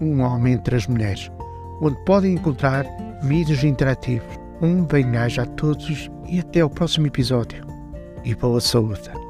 Um 0.00 0.20
Homem 0.20 0.54
entre 0.54 0.76
as 0.76 0.86
Mulheres, 0.86 1.30
onde 1.80 1.96
podem 2.04 2.34
encontrar 2.34 2.86
vídeos 3.22 3.64
interativos. 3.64 4.38
Um 4.62 4.84
bem-aja 4.84 5.42
a 5.42 5.46
todos 5.46 6.10
e 6.28 6.40
até 6.40 6.64
o 6.64 6.70
próximo 6.70 7.06
episódio. 7.06 7.66
E 8.24 8.34
boa 8.34 8.60
saúde! 8.60 9.25